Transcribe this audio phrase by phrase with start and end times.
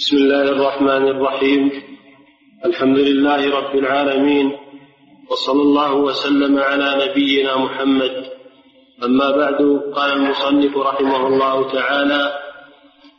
[0.00, 1.70] بسم الله الرحمن الرحيم.
[2.64, 4.46] الحمد لله رب العالمين
[5.30, 8.14] وصلى الله وسلم على نبينا محمد.
[9.04, 9.60] أما بعد
[9.92, 12.32] قال المصنف رحمه الله تعالى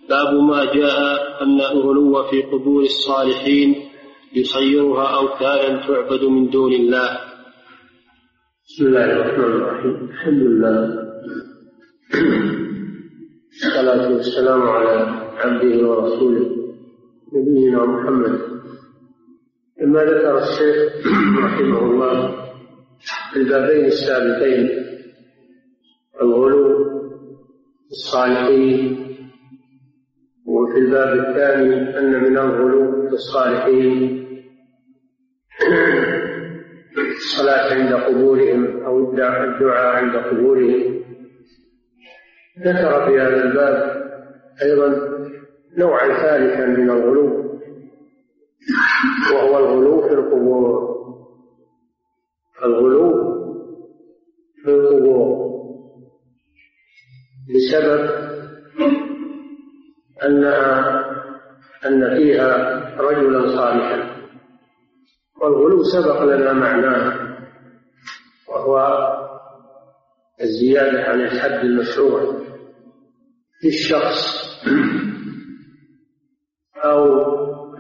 [0.09, 3.75] باب ما جاء أن الغلو في قبور الصالحين
[4.35, 7.09] يصيرها اوثانا تعبد من دون الله.
[8.65, 10.09] بسم الله الرحمن الرحيم.
[10.09, 10.77] الحمد لله.
[13.51, 14.95] والصلاة والسلام على
[15.37, 16.60] عبده ورسوله.
[17.33, 18.39] نبينا محمد.
[19.81, 21.07] لما ذكر الشيخ
[21.43, 22.35] رحمه الله
[23.33, 24.69] في البابين السابقين
[26.21, 26.83] الغلو
[27.87, 28.97] في الصالحين
[30.45, 34.21] وفي الباب الثاني أن من الغلو في الصالحين
[37.17, 41.01] الصلاة عند قبورهم أو الدعاء عند قبورهم.
[42.59, 44.01] ذكر في هذا الباب
[44.63, 45.20] أيضا
[45.77, 47.41] نوعا ثالثا من الغلو
[49.33, 50.91] وهو الغلو في القبور.
[52.63, 53.11] الغلو
[54.63, 55.51] في القبور.
[57.55, 58.09] بسبب
[60.25, 61.01] أنها
[61.85, 64.11] أن فيها رجلا صالحا.
[65.41, 67.37] والغلو سبق لنا معناه
[68.49, 68.77] وهو
[70.41, 72.33] الزيادة عن الحد المشروع
[73.61, 74.41] في الشخص.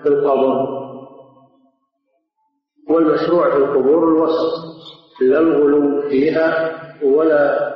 [0.03, 0.81] في القبر.
[2.89, 4.71] والمشروع في القبور الوسط
[5.21, 6.71] لا الغلو فيها
[7.03, 7.71] ولا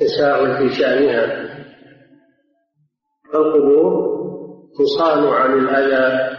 [0.00, 1.48] تساهل في شأنها.
[3.34, 4.18] القبور
[4.78, 6.36] تصان عن الأذى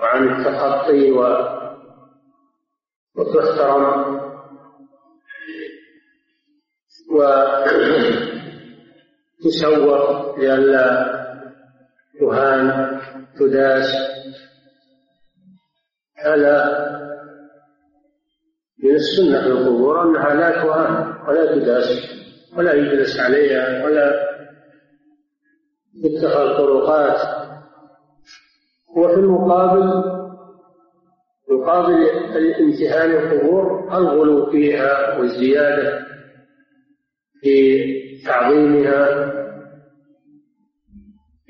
[0.00, 1.12] وعن التخطي
[3.16, 4.14] وتحترم.
[7.10, 7.18] و
[9.44, 11.23] تسوق لئلا
[12.20, 13.00] تهان
[13.38, 13.86] تداس
[16.24, 16.84] هذا
[18.82, 21.84] من السنة في القبور أنها لا تهان ولا تداس
[22.56, 24.12] ولا يجلس عليها ولا
[26.04, 27.20] يتخذ طرقات
[28.96, 30.14] وفي المقابل
[31.50, 32.08] مقابل
[32.60, 36.06] امتهان القبور الغلو فيها والزيادة
[37.40, 37.84] في
[38.26, 39.34] تعظيمها.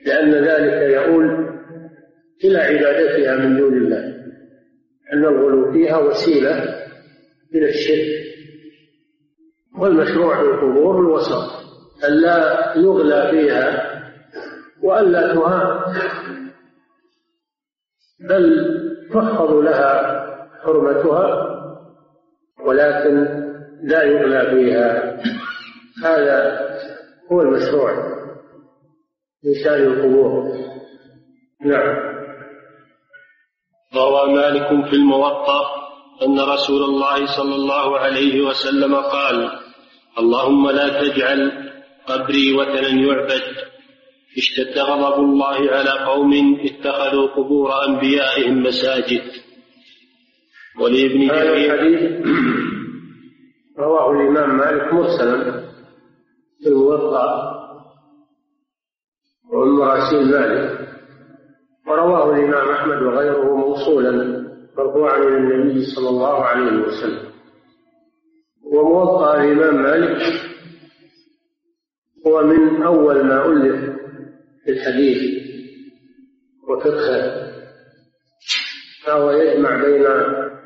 [0.06, 1.54] لأن ذلك يؤول
[2.44, 4.15] إلى عبادتها من دون الله.
[5.12, 6.62] أن الغلو فيها وسيلة
[7.54, 8.25] إلى الشرك.
[9.78, 11.65] والمشروع في القبور الوسط.
[12.04, 13.91] ألا يغلى فيها
[14.82, 15.94] وألا تهان.
[18.28, 18.75] بل
[19.15, 20.25] تحفظ لها
[20.62, 21.54] حرمتها
[22.66, 23.44] ولكن
[23.82, 25.16] لا يغلى فيها.
[26.04, 26.60] هذا
[27.32, 28.13] هو المشروع.
[29.44, 30.53] من شان القبور.
[31.65, 32.15] نعم.
[33.97, 35.62] روى مالك في الموطأ
[36.27, 39.50] أن رسول الله صلى الله عليه وسلم قال
[40.19, 41.53] اللهم لا تجعل
[42.06, 43.43] قبري وثنا يعبد.
[44.38, 49.22] اشتد غضب الله على قوم اتخذوا قبور أنبيائهم مساجد.
[50.81, 52.27] ولابن هذا الحديث
[53.78, 55.65] رواه الإمام مالك مرسلا
[56.62, 57.63] في الموطأ.
[59.53, 60.88] ومن مراسيل مالك
[61.87, 64.44] ورواه الإمام أحمد وغيره موصولا
[64.78, 67.31] مرفوعا إلى النبي صلى الله عليه وسلم.
[68.72, 70.22] وموطأ الإمام مالك
[72.27, 73.97] هو من أول ما ألف
[74.65, 75.44] في الحديث
[76.69, 77.44] وفقهه
[79.06, 80.06] فهو يجمع بين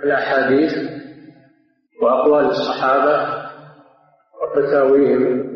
[0.04, 0.72] الأحاديث
[2.02, 3.48] وأقوال الصحابة
[4.42, 5.47] وفتاويهم.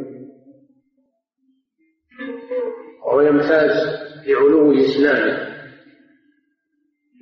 [3.33, 5.53] ويمتاز بعلو إسناده.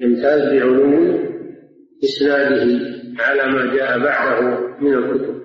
[0.00, 1.20] يمتاز بعلو
[2.04, 2.62] إسناده
[3.18, 4.40] على ما جاء بعده
[4.80, 5.40] من الكتب.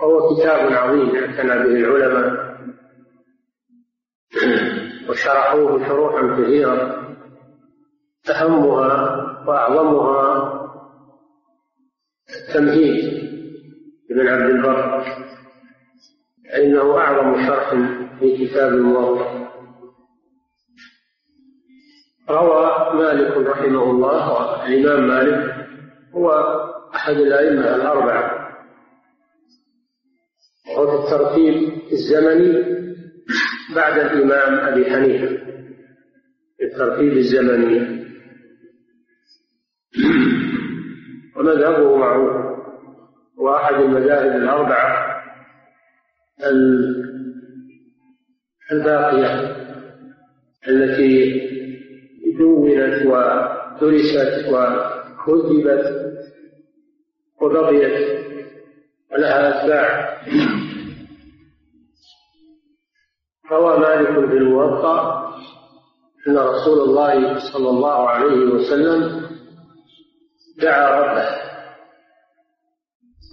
[0.00, 2.50] وهو كتاب عظيم أعتنى به العلماء.
[5.08, 7.00] وشرحوه شروحا كثيرة
[8.30, 10.50] أهمها وأعظمها
[12.30, 13.30] التمهيد
[14.10, 15.04] ابن عبد البر.
[16.56, 19.50] إنه أعظم شرح في كتاب الموضع
[22.30, 25.66] روى مالك رحمه الله الإمام مالك
[26.14, 26.30] هو
[26.94, 28.50] أحد الأئمة الأربعة.
[30.78, 32.52] وفي الترتيب الزمني
[33.74, 35.36] بعد الإمام أبي حنيفة.
[36.58, 38.00] في الترتيب الزمني.
[41.36, 42.50] ومذهبه معروف.
[43.38, 45.10] وأحد المذاهب الأربعة
[48.72, 49.56] الباقية
[50.68, 51.40] التي
[52.38, 55.84] دونت ودرست وكذبت
[57.42, 58.20] وبقيت
[59.12, 60.10] ولها أتباع.
[63.52, 65.20] روى مالك في الموطأ
[66.28, 69.26] أن رسول الله صلى الله عليه وسلم
[70.62, 71.28] دعا ربه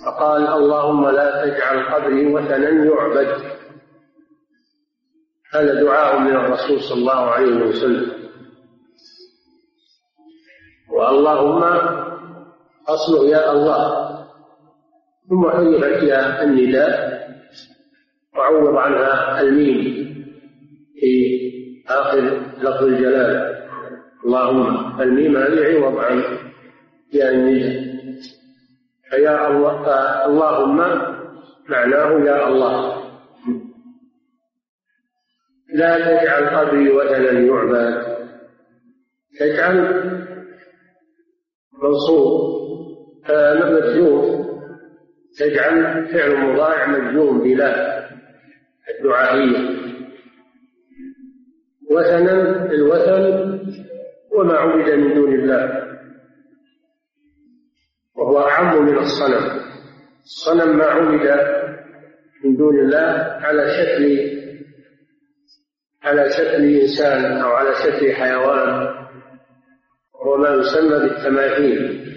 [0.06, 3.47] فقال اللهم لا تجعل قبري وثنا يعبد.
[5.58, 8.12] هذا دعاء من الرسول صلى الله عليه وسلم.
[10.90, 11.64] واللهم
[12.88, 14.08] أصله يا الله.
[15.30, 17.28] ثم حذفت يا النداء.
[18.38, 20.08] وعوض عنها الميم.
[21.00, 21.12] في
[21.90, 22.20] آخر
[22.58, 23.58] لفظ الجلالة
[24.26, 26.24] اللهم الميم هذه عوض عن
[27.14, 27.88] يا النداء.
[29.10, 29.86] فيا الله
[30.26, 30.78] اللهم
[31.70, 32.97] معناه يا الله.
[35.78, 38.18] لا تجعل قبري وثنا يعبد
[39.40, 39.78] تجعل
[41.84, 42.58] منصوب
[43.66, 44.48] مجزوم
[45.40, 47.98] تجعل فعل مضارع مجزوم بلا
[48.90, 49.78] الدعائية.
[51.92, 53.60] وثنا الوثن
[54.36, 55.84] وما عبد من دون الله.
[58.16, 59.62] وهو أعم من الصنم.
[60.24, 61.28] الصنم ما عبد
[62.44, 64.37] من دون الله على شكل
[66.08, 68.88] على شكل إنسان أو على شكل حيوان
[70.14, 72.08] وهو ما يسمى بالتماثيل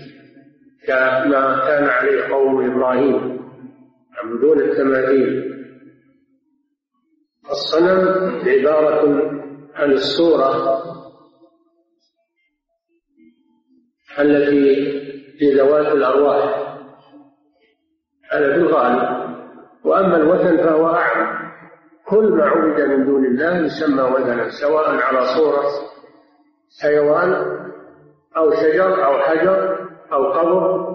[0.87, 3.41] كما كان عليه قوم إبراهيم
[4.17, 5.51] يعبدون التماثيل.
[7.51, 9.31] الصنم عبارة
[9.75, 10.83] عن الصورة
[14.19, 15.01] التي
[15.43, 16.77] لذوات الأرواح
[18.33, 19.31] هذا في الغالب
[19.85, 21.50] وأما الوثن فهو أعم
[22.11, 25.65] كل ما عبد من دون الله يسمى وثنا سواء على صورة
[26.83, 27.33] حيوان
[28.37, 30.91] أو شجر أو حجر أو قبر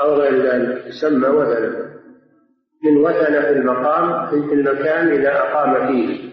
[0.00, 1.88] أو غير ذلك يسمى وثنا.
[2.84, 6.32] من وثن في المقام في المكان إذا أقام فيه.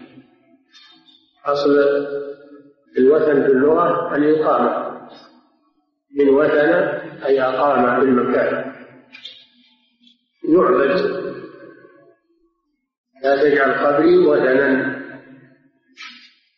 [1.46, 1.70] أصل
[2.98, 5.00] الوثن في اللغة الإقامة
[6.18, 6.72] من وثن
[7.26, 8.72] أي أقام في المكان.
[10.48, 11.25] يعبد.
[13.50, 14.96] تجعل قبري وثنا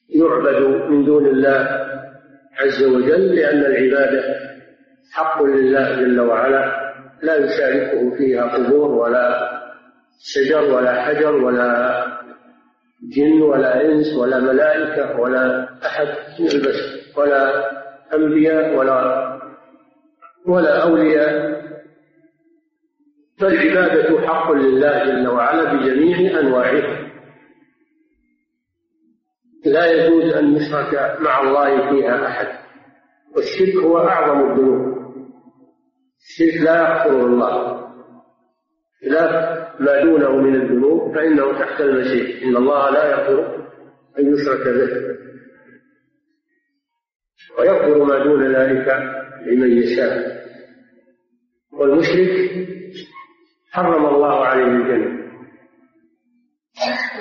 [0.09, 1.69] يعبد من دون الله
[2.61, 4.25] عز وجل لأن العبادة
[5.13, 6.89] حق لله جل وعلا.
[7.23, 9.51] لا يشاركه فيها قبور ولا
[10.21, 12.05] شجر ولا حجر ولا
[13.17, 16.09] جن ولا إنس ولا ملائكة ولا أحد
[16.41, 17.71] من البشر ولا
[18.15, 19.29] أنبياء ولا
[20.47, 21.58] ولا أولياء.
[23.41, 27.09] فالعبادة حق لله جل وعلا بجميع أنواعها
[29.65, 32.49] لا يجوز أن يشرك مع الله فيها أحد.
[33.37, 34.99] والشرك هو أعظم الذنوب.
[36.19, 37.79] الشرك لا يغفره الله.
[39.01, 39.33] خلاف
[39.81, 42.45] ما دونه من الذنوب فإنه تحت المشيئة.
[42.45, 43.67] إن الله لا يغفر
[44.19, 45.19] أن يشرك به.
[47.59, 48.89] ويغفر ما دون ذلك
[49.47, 50.39] لمن يشاء.
[51.73, 52.69] والمشرك
[53.71, 55.19] حرم الله عليه الجنة.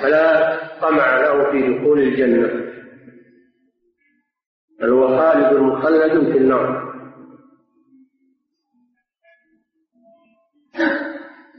[0.02, 2.68] فلا طمع له في دخول الجنة.
[4.80, 6.88] بل هو خالد مخلد في النار.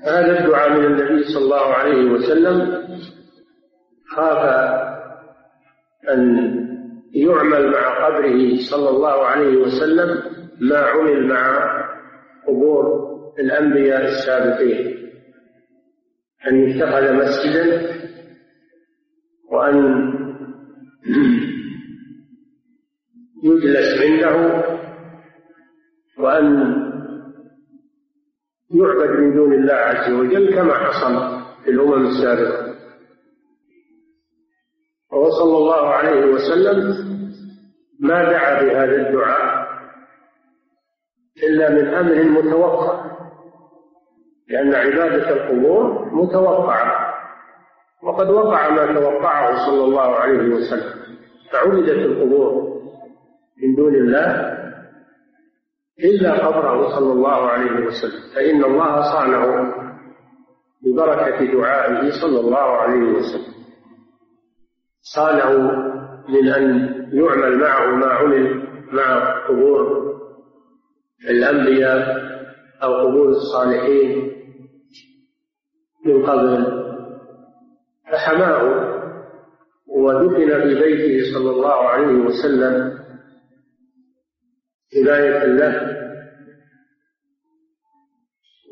[0.03, 2.79] هذا الدعاء من النبي صلى الله عليه وسلم.
[4.07, 4.37] خاف
[6.09, 6.49] أن
[7.13, 10.23] يعمل مع قبره صلى الله عليه وسلم
[10.59, 11.69] ما عمل مع
[12.47, 13.08] قبور
[13.39, 14.99] الأنبياء السابقين.
[16.47, 17.99] أن يتخذ مسجدا
[19.51, 19.75] وأن
[23.43, 24.63] يجلس عنده
[26.19, 26.45] وأن
[28.71, 32.75] يعبد من دون الله عز وجل كما حصل في الأمم السابقة.
[35.11, 37.09] وهو صلى الله عليه وسلم
[37.99, 39.69] ما دعا بهذا الدعاء
[41.43, 43.18] إلا من أمر متوقع.
[44.49, 47.09] لأن عبادة القبور متوقعة.
[48.03, 50.99] وقد وقع ما توقعه صلى الله عليه وسلم.
[51.51, 52.79] فعبدت القبور
[53.63, 54.59] من دون الله
[56.03, 58.21] إلا قبره صلى الله عليه وسلم.
[58.35, 59.73] فإن الله صانه
[60.83, 63.53] ببركة دعائه صلى الله عليه وسلم.
[65.01, 65.71] صانه
[66.29, 70.09] من أن يعمل معه ما عمل مع قبور
[71.29, 72.29] الأنبياء
[72.83, 74.38] أو قبور الصالحين
[76.05, 76.65] من قبل
[78.11, 78.63] فحماه
[79.87, 82.99] ودفن في بيته صلى الله عليه وسلم
[84.97, 85.99] هداية له.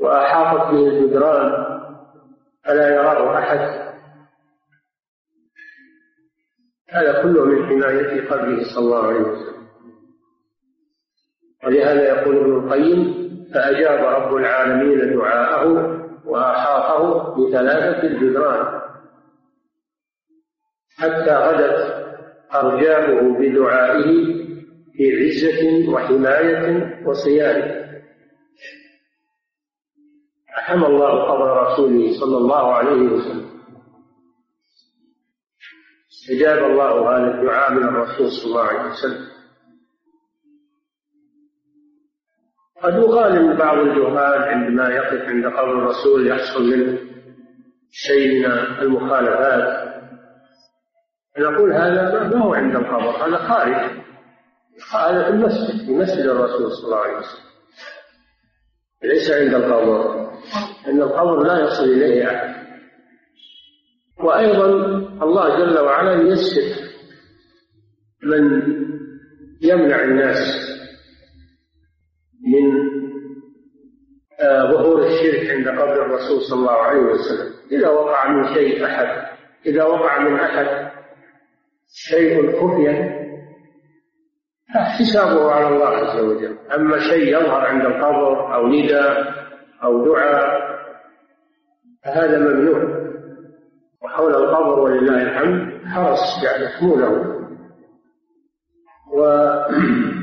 [0.02, 1.52] وأحاطت به الجدران
[2.66, 3.88] فلا يراه أحد؟
[6.90, 9.68] هذا كله من حماية قبره صلى الله عليه وسلم.
[11.66, 15.97] ولهذا يقول ابن القيم فأجاب رب العالمين دعاءه
[16.28, 18.82] وأحاطه بثلاثة جدران.
[20.98, 22.08] حتى غدت
[22.56, 24.38] أرجاؤه بدعائه
[24.94, 26.64] في عزة وحماية
[27.06, 27.88] وصيانة.
[30.48, 33.48] حمى الله قبر رسوله صلى الله عليه وسلم.
[36.12, 39.37] استجاب الله هذا الدعاء من الرسول صلى الله عليه وسلم.
[42.84, 46.98] قد يقال إن بعض الجهال عندما يقف عند قبر الرسول يحصل منه
[47.92, 49.88] شيء من المخالفات.
[51.40, 53.92] نقول هذا ما هو عند القبر هذا خارج
[54.94, 57.48] هذا في المسجد في مسجد الرسول صلى الله عليه وسلم.
[59.04, 60.28] ليس عند القبر
[60.88, 62.68] ان القبر لا يصل إليه أحد.
[64.24, 64.66] وأيضا
[65.24, 66.88] الله جل وعلا ييسر
[68.24, 68.62] من
[69.62, 70.68] يمنع الناس
[72.62, 72.98] من
[74.40, 77.54] آه، ظهور الشرك عند قبر الرسول صلى الله عليه وسلم.
[77.72, 79.08] إذا وقع من شيء أحد
[79.66, 80.92] إذا وقع من أحد
[82.10, 83.18] شيء خفيا
[84.74, 86.58] فحسابه على الله عز وجل.
[86.76, 89.34] أما شيء يظهر عند القبر أو نداء
[89.84, 90.68] أو دعاء
[92.06, 93.08] فهذا ممنوع.
[94.04, 97.38] وحول القبر ولله الحمد حرس يحمونه.
[99.14, 99.22] و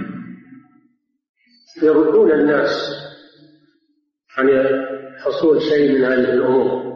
[1.83, 2.71] يردون الناس
[4.37, 4.49] عن
[5.25, 6.95] حصول شيء من هذه الأمور.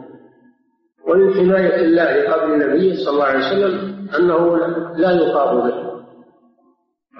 [1.07, 4.57] ومن حماية الله قبل النبي صلى الله عليه وسلم أنه
[4.97, 5.89] لا يطاف به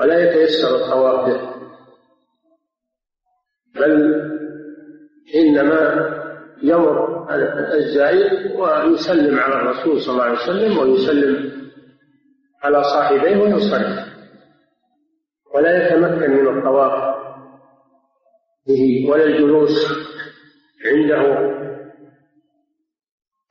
[0.01, 1.49] ولا يتيسر الطواف به.
[3.75, 4.21] بل
[5.35, 6.09] إنما
[6.63, 7.09] يمر
[7.73, 11.51] الزائر ويسلم على الرسول صلى الله عليه وسلم ويسلم
[12.63, 14.09] على صاحبيه وينصرف
[15.55, 17.08] ولا يتمكن من الطواف.
[18.67, 19.85] به ولا الجلوس
[20.85, 21.49] عنده.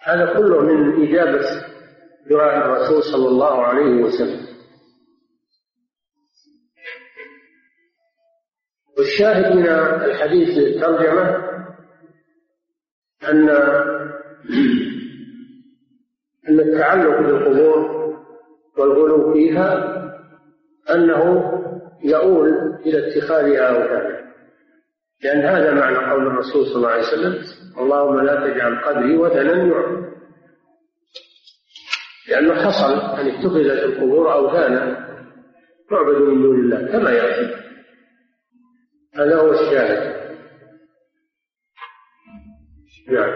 [0.01, 1.41] هذا كله من إجابة
[2.31, 4.49] دعاء الرسول صلى الله عليه وسلم.
[8.99, 9.69] والشاهد من
[10.05, 11.49] الحديث الترجمة
[13.29, 13.49] أن
[16.49, 17.99] أن التعلق بالقبور
[18.79, 19.95] والغلو فيها
[20.91, 21.53] أنه
[22.05, 22.49] يؤول
[22.87, 24.18] إلى اتخاذها أوثانا
[25.23, 27.45] لأن هذا معنى قول الرسول صلى الله عليه وسلم
[27.79, 30.09] اللهم لا تجعل قدري وثنا يعبد
[32.29, 35.09] لأنه حصل أن اتخذت القبور أوثانا
[35.91, 37.55] تعبد من دون الله كما يأتي
[39.15, 40.19] هذا هو الشاهد.
[43.09, 43.35] نعم.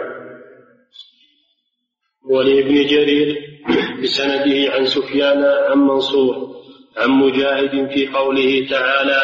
[2.30, 3.38] ولابن جرير
[4.02, 6.56] بسنده عن سفيان عن منصور
[6.96, 9.20] عن مجاهد في قوله تعالى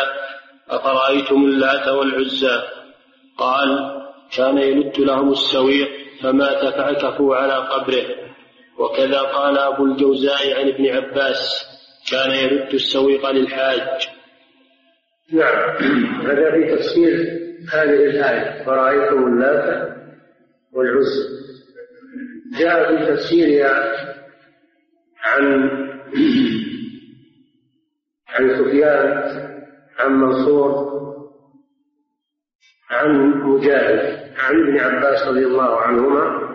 [0.71, 2.63] أفرأيتم اللات والعزى؟
[3.39, 3.99] قال
[4.37, 5.89] كان يلت لهم السويق
[6.23, 8.05] فمات فعكفوا على قبره.
[8.79, 11.65] وكذا قال أبو الجوزاء عن ابن عباس
[12.11, 14.09] كان يلت السويق للحاج.
[15.33, 15.77] نعم
[16.27, 17.15] هذا في تفسير
[17.73, 18.65] هذه الآية.
[18.65, 19.89] فرأيتم اللات
[20.73, 21.39] والعزى؟
[22.59, 23.95] جاء في تفسيرها
[25.25, 25.71] عن
[28.29, 29.58] عن سفيان
[29.99, 30.99] عن منصور
[32.91, 36.49] عن مجاهد عن ابن عباس رضي الله عنهما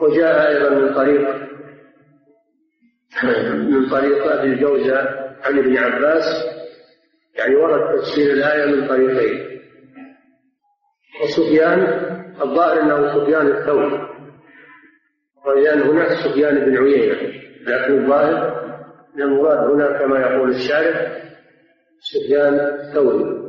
[0.00, 1.50] وجاء أيضا من طريق
[3.72, 4.98] من طريق أبي الجوزة
[5.42, 6.24] عن ابن عباس
[7.34, 9.60] يعني ورد تفسير الآية من طريقين.
[11.22, 11.80] وسفيان
[12.42, 14.08] الظاهر أنه سفيان الثوري.
[15.46, 18.59] ولأن هناك سفيان بن عيينة لكن الظاهر
[19.16, 21.22] المراد هنا كما يقول الشارع
[22.00, 23.40] سفيان الثوري.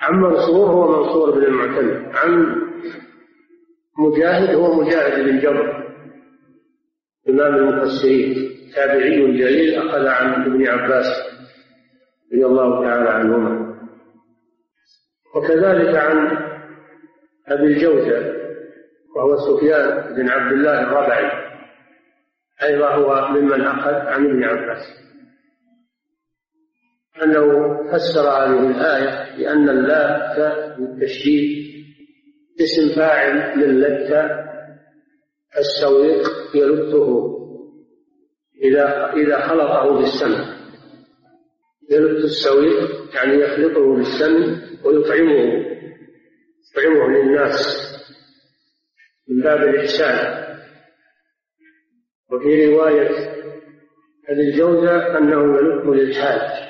[0.00, 2.56] عن منصور هو منصور بن المعتمد عن
[3.98, 5.86] مجاهد هو مجاهد بن جبر
[7.28, 8.56] إمام المفسرين.
[8.74, 11.06] تابعي جليل أخذ عن ابن عباس
[12.32, 13.76] رضي الله تعالى عنهما.
[15.36, 16.38] وكذلك عن
[17.48, 18.36] أبي الجوزة
[19.16, 21.45] وهو سفيان بن عبد الله الربعي.
[22.62, 25.06] أيضا هو ممن أخذ عن ابن عباس.
[27.22, 30.38] أنه فسر هذه الآية بأن اللات
[30.78, 31.66] بالتشديد
[32.60, 34.10] اسم فاعل للت
[35.58, 37.32] السويق يلته
[38.62, 40.56] إذا إذا خلطه بالسمن
[41.90, 45.66] يلت السويق يعني يخلطه بالسمن ويطعمه.
[46.70, 47.86] يطعمه للناس
[49.28, 50.45] من باب الإحسان.
[52.32, 53.10] وفي رواية
[54.28, 56.66] أبي الجوزة أنه يلف للحاج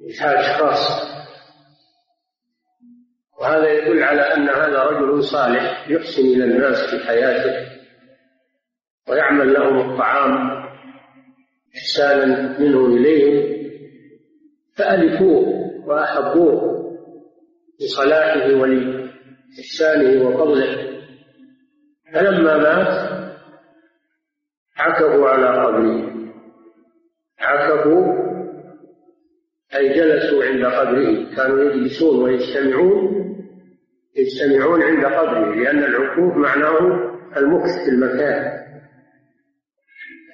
[0.00, 1.10] للحاج خاصة
[3.40, 7.70] وهذا يدل على أن هذا رجل صالح يحسن إلى الناس في حياته
[9.08, 10.60] ويعمل لهم الطعام
[11.76, 13.60] إحسانا منه إليهم
[14.76, 15.46] فألفوه
[15.86, 16.80] وأحبوه
[17.80, 20.90] لصلاحه ولإحسانه وفضله.
[22.14, 23.09] فلما مات
[24.80, 26.10] عكفوا على قبره.
[27.38, 28.30] عكفوا
[29.76, 31.36] أي جلسوا عند قبره.
[31.36, 33.20] كانوا يجلسون ويجتمعون
[34.16, 36.78] يجتمعون عند قبره لأن العكوف معناه
[37.36, 38.60] المكث في المكان.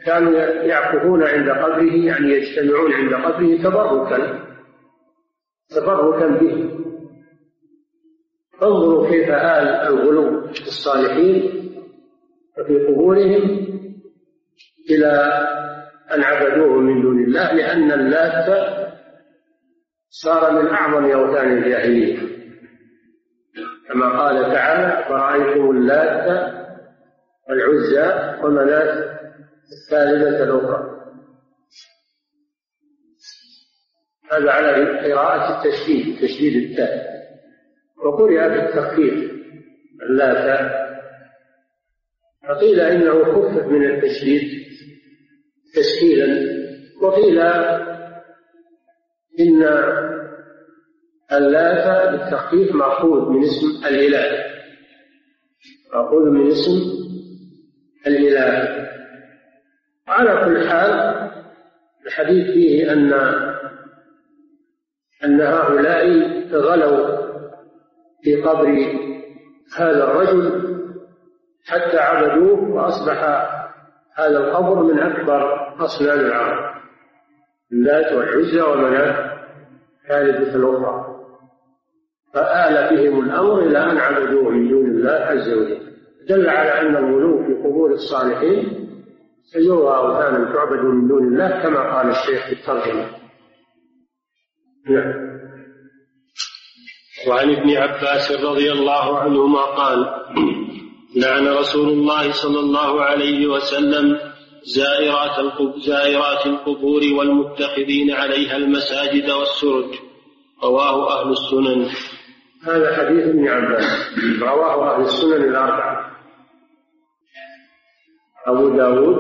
[0.07, 4.47] كانوا يعكفون عند قبره يعني يجتمعون عند قبره تبركا
[5.71, 6.71] تبركا به.
[8.63, 11.43] انظروا كيف آل الغلو الصالحين
[12.59, 13.66] وفي قبورهم.
[14.91, 15.13] إلى
[16.15, 18.77] أن عبدوه من دون الله لأن اللات
[20.11, 22.19] صار من أعظم أوثان الجاهلية.
[23.89, 26.53] كما قال تعالى فرأيتم اللات
[27.49, 29.19] والعزى ومناة
[29.73, 30.97] الثالثة الأخرى.
[34.33, 37.07] هذا على قراءة التشديد تشديد التاء.
[38.05, 39.33] وقرئ بالتخفيف
[40.03, 40.71] اللات.
[42.49, 44.66] فقيل إنه خفف من التشديد.
[45.77, 46.57] تسهيلا.
[47.03, 47.39] وقيل
[49.41, 49.63] إن
[51.33, 54.45] اللات بالتخفيف مأخوذ من اسم الإله.
[55.95, 56.73] مأخوذ من اسم
[58.07, 58.87] الإله.
[60.09, 61.17] على كل حال
[62.07, 63.13] الحديث فيه أن
[65.25, 66.09] أن هؤلاء
[66.53, 67.27] غلوا
[68.23, 68.67] في قبر
[69.77, 70.67] هذا الرجل
[71.67, 73.23] حتى عبدوه وأصبح
[74.19, 76.77] هذا القبر من أكبر أصنام العرب
[77.73, 79.37] اللات والعزى ومناة
[80.09, 81.17] ثالثة الأخرى.
[82.35, 85.81] فآل بهم الأمر إلى أن عبدوه من دون الله عز وجل.
[86.29, 88.87] دل على أن الغلو في قبور الصالحين
[89.57, 93.07] يروى أوثانا تعبد من دون الله كما قال الشيخ في الترجمة.
[94.91, 95.37] نعم.
[97.29, 100.07] وعن ابن عباس رضي الله عنهما قال
[101.17, 104.19] لعن رسول الله صلى الله عليه وسلم
[104.77, 105.37] زائرات
[105.87, 109.95] زائرات القبور والمتخذين عليها المساجد والسرج.
[110.65, 111.89] رواه أهل السنن.
[112.65, 113.85] هذا حديث ابن عباس.
[114.43, 116.17] رواه أهل السنن الأربعة.
[118.47, 119.17] أبو داود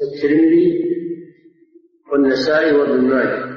[0.00, 0.84] والترمذي
[2.12, 3.50] والنسائي وابن ماجه.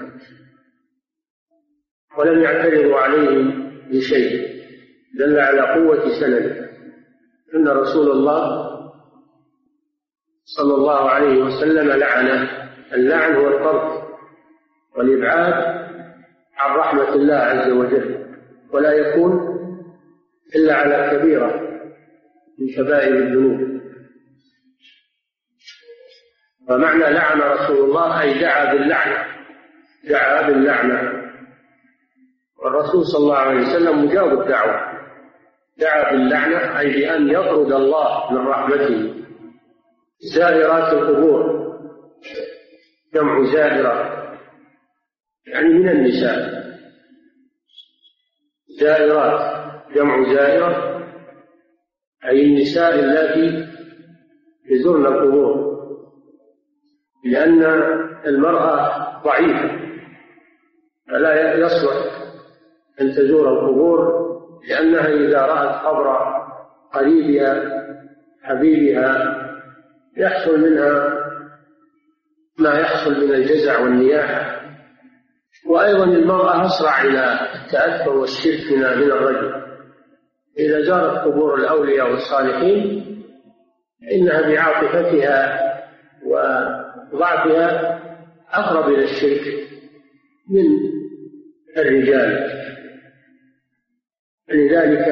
[2.17, 3.53] ولم يعترضوا عليه
[3.91, 4.53] بشيء
[5.19, 6.62] دل على قوة سنده.
[7.55, 8.69] أن رسول الله
[10.45, 12.49] صلى الله عليه وسلم لعنه
[12.93, 14.03] اللعن هو الطرد
[14.97, 15.53] والإبعاد
[16.57, 18.25] عن رحمة الله عز وجل
[18.71, 19.53] ولا يكون
[20.55, 21.61] إلا على كبيرة
[22.59, 23.81] من كبائر الذنوب.
[26.69, 29.25] فمعنى لعن رسول الله أي دعا باللعنة
[30.09, 31.23] دعا باللعنة.
[32.63, 34.92] والرسول صلى الله عليه وسلم مجاب الدعوة.
[35.77, 39.13] دعا باللعنة أي بأن يطرد الله من رحمته.
[40.35, 41.63] زائرات القبور.
[43.13, 44.23] جمع زائرة.
[45.47, 46.63] يعني من النساء.
[48.79, 49.63] زائرات.
[49.95, 50.99] جمع زائرة.
[52.25, 53.67] أي النساء اللاتي
[54.69, 55.73] يزورن القبور.
[57.25, 57.63] لأن
[58.25, 59.83] المرأة ضعيفة.
[61.07, 62.23] فلا يصلح
[63.01, 64.22] أن تزور القبور
[64.69, 66.17] لأنها إذا رأت قبر
[66.93, 67.63] قريبها
[68.43, 69.39] حبيبها
[70.17, 71.23] يحصل منها
[72.59, 74.61] ما يحصل من الجزع والنياحة
[75.65, 79.63] وأيضا المرأة أسرع إلى التأثر والشرك من الرجل.
[80.59, 83.03] إذا زارت قبور الأولياء والصالحين
[84.11, 85.59] إنها بعاطفتها
[86.25, 87.99] وضعفها
[88.53, 89.67] أقرب إلى الشرك
[90.49, 90.65] من
[91.77, 92.49] الرجال.
[94.49, 95.07] لذلك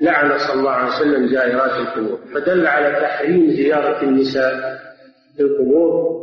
[0.00, 4.78] لعن صلى الله عليه وسلم زائرات القبور فدل على تحريم زيارة النساء
[5.36, 6.16] في القبور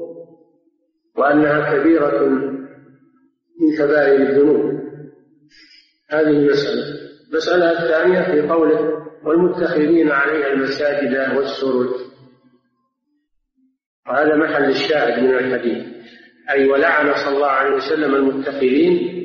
[1.18, 2.30] وأنها كبيرة
[3.62, 4.84] من كبائر الذنوب.
[6.10, 7.04] هذه مسألة.
[7.32, 11.90] المسألة الثانية في قوله والمتخذين عليها المساجد والسرج
[14.08, 15.86] وهذا محل الشاهد من الحديث.
[16.50, 19.24] أي ولعن صلى الله عليه وسلم المتخذين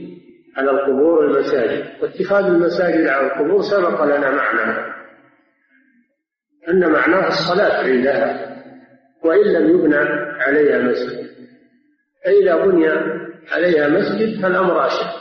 [0.59, 4.94] على القبور المساجد واتخاذ المساجد على القبور سبق لنا معنى
[6.68, 8.49] أن معناه الصلاة عندها
[9.25, 9.97] وإن لم يبنى
[10.42, 11.29] عليها مسجد.
[12.25, 12.88] فإذا بني
[13.53, 15.18] عليها مسجد فالأمر أشد.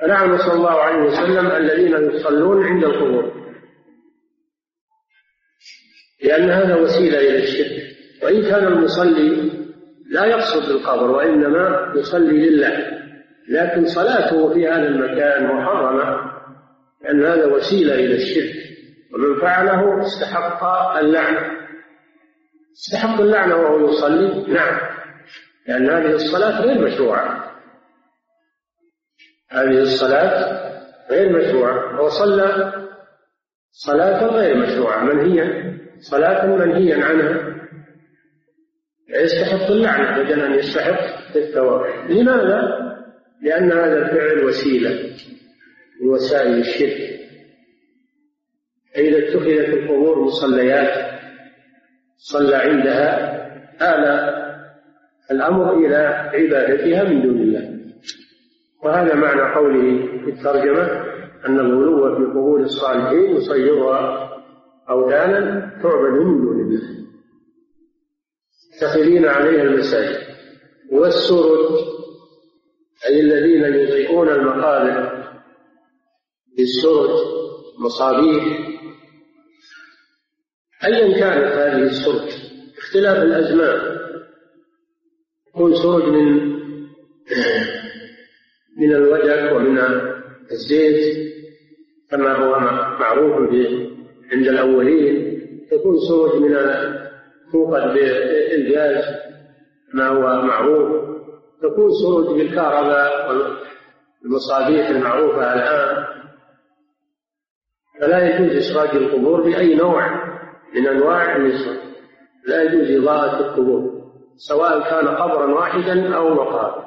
[0.00, 3.44] فلعن صلى الله عليه وسلم الذين يصلون عند القبور.
[6.24, 7.96] لأن هذا وسيلة إلى الشرك.
[8.22, 9.52] وإن كان المصلي
[10.10, 12.93] لا يقصد القبر وإنما يصلي لله.
[13.48, 16.34] لكن صلاته في هذا المكان محرمة
[17.02, 18.64] لأن هذا وسيلة إلى الشرك.
[19.14, 20.64] ومن فعله استحق
[20.98, 21.40] اللعنة.
[22.72, 24.80] استحق اللعنة وهو يصلي نعم.
[25.68, 27.50] لأن هذه الصلاة غير مشروعة.
[29.50, 30.60] هذه الصلاة
[31.10, 31.96] غير مشروعة.
[31.96, 32.72] هو صلى
[33.72, 35.78] صلاة غير مشروعة منهيا.
[36.00, 37.54] صلاة منهيا عنها.
[39.08, 42.93] يستحق اللعنة بدل أن يستحق الثواب لماذا؟
[43.44, 45.16] لأن هذا الفعل وسيلة
[46.00, 47.20] من وسائل الشرك.
[48.94, 51.20] فإذا اتخذت القبور مصليات
[52.16, 53.34] صلى عندها
[53.82, 54.34] آل
[55.30, 55.96] الأمر إلى
[56.34, 57.80] عبادتها من دون الله.
[58.84, 60.84] وهذا معنى قوله في الترجمة
[61.46, 64.30] أن الغلو في قبور الصالحين يصيرها
[64.90, 67.04] أوثانا تعبد من دون الله.
[68.76, 70.20] متخذين عليها المساجد.
[70.92, 71.93] والسرج
[73.06, 75.24] أي الذين يضيئون المقابر
[76.56, 77.10] بالسرج
[77.78, 78.74] مصابيح
[80.84, 82.30] أيا كانت هذه السرج
[82.78, 83.98] اختلاف الأزمان.
[85.48, 86.54] يكون سرج من
[88.80, 89.78] من الوجك ومن
[90.52, 91.16] الزيت
[92.10, 92.60] كما هو
[93.00, 93.32] معروف
[94.32, 95.40] عند الأولين.
[95.70, 96.56] تكون سرج من
[97.52, 99.04] توقد بالجاز
[99.94, 101.13] ما هو معروف.
[101.64, 106.04] تكون سرج بالكهرباء والمصابيح المعروفة الآن
[108.00, 110.24] فلا يجوز إسراج القبور بأي نوع
[110.74, 111.78] من أنواع الإسراج
[112.46, 113.94] لا يجوز إضاءة القبور
[114.36, 116.84] سواء كان قبرا واحدا أو مقابر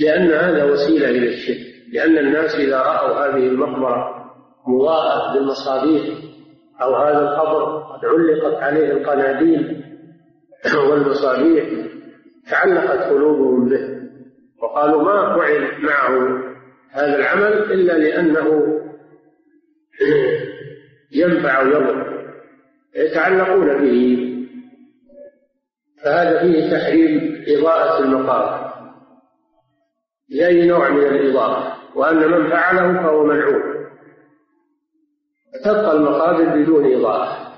[0.00, 4.18] لأن هذا وسيلة إلى الشرك لأن الناس إذا رأوا هذه المقبرة
[4.68, 6.18] مضاءة بالمصابيح
[6.82, 9.84] أو هذا القبر قد علقت عليه القناديل
[10.90, 11.64] والمصابيح
[12.50, 13.98] تعلقت قلوبهم به.
[14.62, 16.42] وقالوا ما فعل معه
[16.90, 18.78] هذا العمل إلا لأنه
[21.12, 22.28] ينفع ويضر
[22.96, 24.24] يتعلقون به.
[26.04, 28.68] فهذا فيه تحريم إضاءة المقابر
[30.30, 33.62] بأي نوع من الإضاءة؟ وأن من فعله فهو ملعون
[35.64, 37.48] تبقى المقابر بدون إضاءة.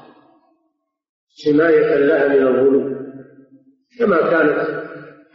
[1.44, 2.99] حماية لها من الغلو.
[4.00, 4.80] كما كانت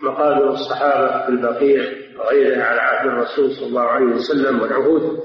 [0.01, 1.83] مقابر الصحابة في البقيع
[2.19, 5.19] وغيرها على عهد الرسول صلى الله عليه وسلم والعهود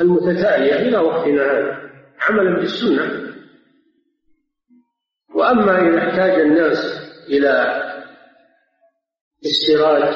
[0.00, 3.34] المتتالية إلى وقتنا هذا عملا بالسنة.
[5.34, 6.78] وأما إذا احتاج الناس
[7.28, 7.82] إلى
[9.44, 10.14] السراج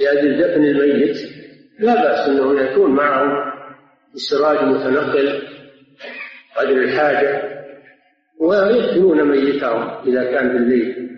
[0.00, 1.16] لأجل دفن الميت
[1.78, 3.32] لا بأس أنه يكون معه
[4.14, 5.42] السراج متنقل
[6.56, 7.47] قدر الحاجة.
[8.40, 11.08] ويدفنون ميتهم إذا كان بالليل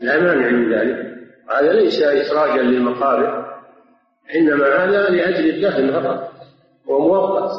[0.00, 1.14] لا مانع من ذلك.
[1.50, 3.44] هذا ليس إسراجا للمقابر
[4.36, 6.32] إنما هذا لأجل الدفن فقط
[6.86, 7.50] ومؤقت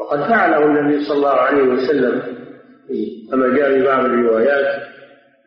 [0.00, 2.22] وقد فعله النبي صلى الله عليه وسلم
[3.30, 4.88] كما جاء في بعض الروايات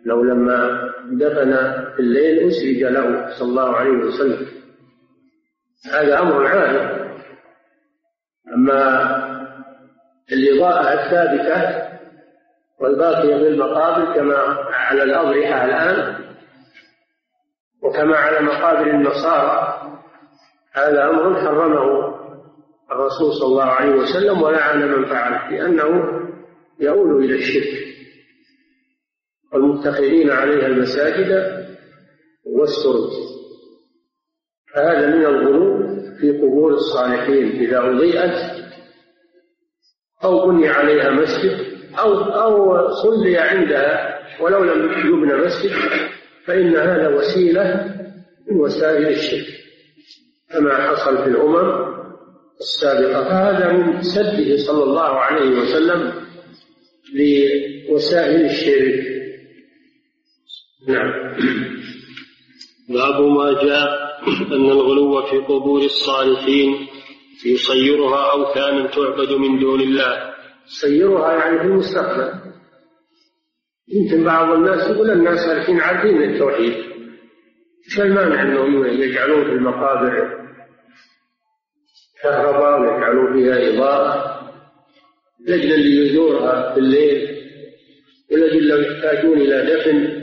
[0.06, 1.52] لو لما دفن
[1.96, 4.48] في الليل أسرج له صلى الله عليه وسلم.
[5.94, 7.02] هذا أمر عادي.
[8.54, 9.31] أما
[10.32, 11.92] الإضاءة الثابتة
[12.80, 14.38] والباقية في المقابر كما
[14.70, 16.26] على الأضرحة الآن
[17.84, 19.82] وكما على مقابر النصارى.
[20.74, 22.12] هذا أمر حرمه
[22.92, 26.20] الرسول صلى الله عليه وسلم ولعن من فعله لأنه
[26.80, 27.82] يؤول إلى الشرك.
[29.54, 31.62] والمتخذين عليها المساجد
[32.46, 33.12] والسرج.
[34.74, 35.82] فهذا من الغلو
[36.20, 37.48] في قبور الصالحين.
[37.48, 38.61] إذا أضيئت
[40.24, 45.72] أو بني عليها مسجد أو أو صلي عندها ولو لم يبنى مسجد
[46.46, 47.96] فإن هذا وسيلة
[48.52, 49.48] من وسائل الشرك.
[50.54, 51.92] كما حصل في الأمم
[52.60, 53.24] السابقة.
[53.24, 56.14] فهذا من سده صلى الله عليه وسلم
[57.14, 59.12] لوسائل الشرك.
[60.88, 61.38] نعم.
[62.90, 64.12] باب ما جاء
[64.52, 66.88] أن الغلو في قبور الصالحين
[67.46, 70.34] يصيرها أوثانا تعبد من دون الله.
[70.68, 72.34] يصيرها يعني في المستقبل.
[73.94, 76.74] يمكن بعض الناس يقول الناس الحين عارفين التوحيد
[77.86, 80.42] إيش المانع إنهم يجعلون في المقابر؟
[82.24, 84.42] كهرباء ويجعلون فيها إضاءة.
[85.48, 87.38] لاجل اللي يزورها في الليل.
[88.32, 90.22] ولجل لو يحتاجون إلى دفن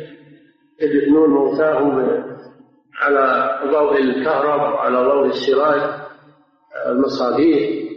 [0.82, 2.24] يدفنون موتاهم
[3.00, 5.97] على ضوء الكهرباء وعلى ضوء السراج.
[6.86, 7.88] المصابيح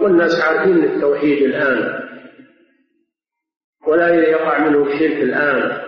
[0.00, 2.00] والناس عارفين التوحيد الآن.
[3.88, 5.80] ولا يقع منه الشرك الآن.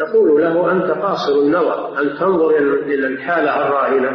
[0.00, 2.50] نقول له أنت قاصر النظر أن تنظر
[2.86, 4.10] إلى الحالة الراهنة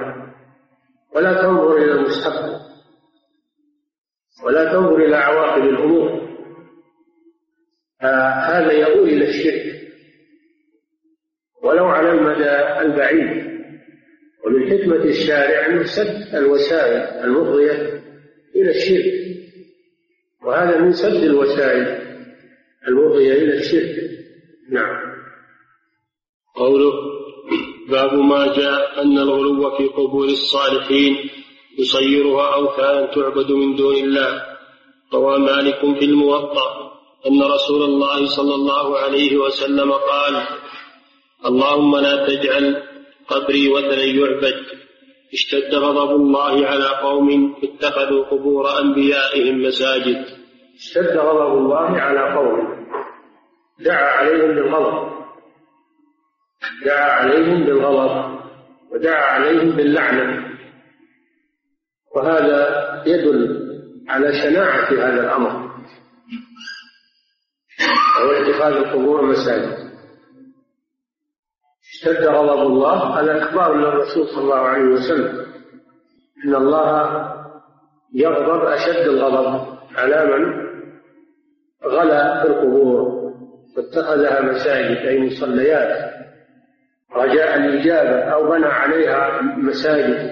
[1.16, 2.58] ولا تنظر إلى المستقبل.
[4.46, 6.28] ولا تنظر إلى عواقب الأمور.
[8.48, 9.78] هذا يؤول إلى الشرك.
[11.63, 13.37] ولو على المدى البعيد.
[14.48, 18.04] ومن حكمة الشارع أنه سد الوسائل المفضية
[18.56, 19.14] إلى الشرك.
[20.46, 21.84] وهذا من سد الوسائل
[22.88, 23.96] المفضية إلى الشرك.
[24.72, 24.98] نعم.
[26.56, 26.92] قوله
[27.90, 31.30] باب ما جاء أن الغلو في قبور الصالحين
[31.80, 34.44] يصيرها أوثانا تعبد من دون الله.
[35.14, 36.92] روى مالك في الموطأ
[37.28, 40.44] أن رسول الله صلى الله عليه وسلم قال
[41.46, 42.84] اللهم لا تجعل
[43.28, 44.66] قبري وثنا يعبد.
[45.34, 50.26] اشتد غضب الله على قوم اتخذوا قبور أنبيائهم مساجد.
[50.76, 52.88] اشتد غضب الله على قوم.
[53.80, 55.18] دعا عليهم بالغضب.
[56.86, 58.40] دعا عليهم بالغضب.
[58.92, 60.58] ودعا عليهم باللعنة.
[62.16, 63.68] وهذا يدل
[64.10, 65.68] على شناعة هذا الأمر.
[68.20, 69.87] أو اتخاذ القبور مساجد.
[71.98, 75.46] اشتد غضب الله على إخبار من الرسول صلى الله عليه وسلم
[76.46, 77.34] إن الله
[78.14, 80.68] يغضب أشد الغضب على من
[81.84, 83.18] غلا في القبور
[83.78, 86.14] واتخذها مساجد أي مصليات.
[87.16, 90.32] رجاء الإجابة أو بنى عليها مساجد.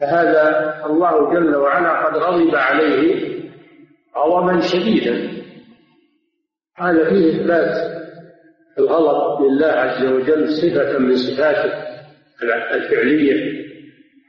[0.00, 3.34] فهذا الله جل وعلا قد غضب عليه
[4.16, 5.34] غضبا شديدا.
[6.76, 8.03] هذا فيه إثبات
[8.78, 11.72] الغضب لله عز وجل صفة من صفاته
[12.74, 13.64] الفعلية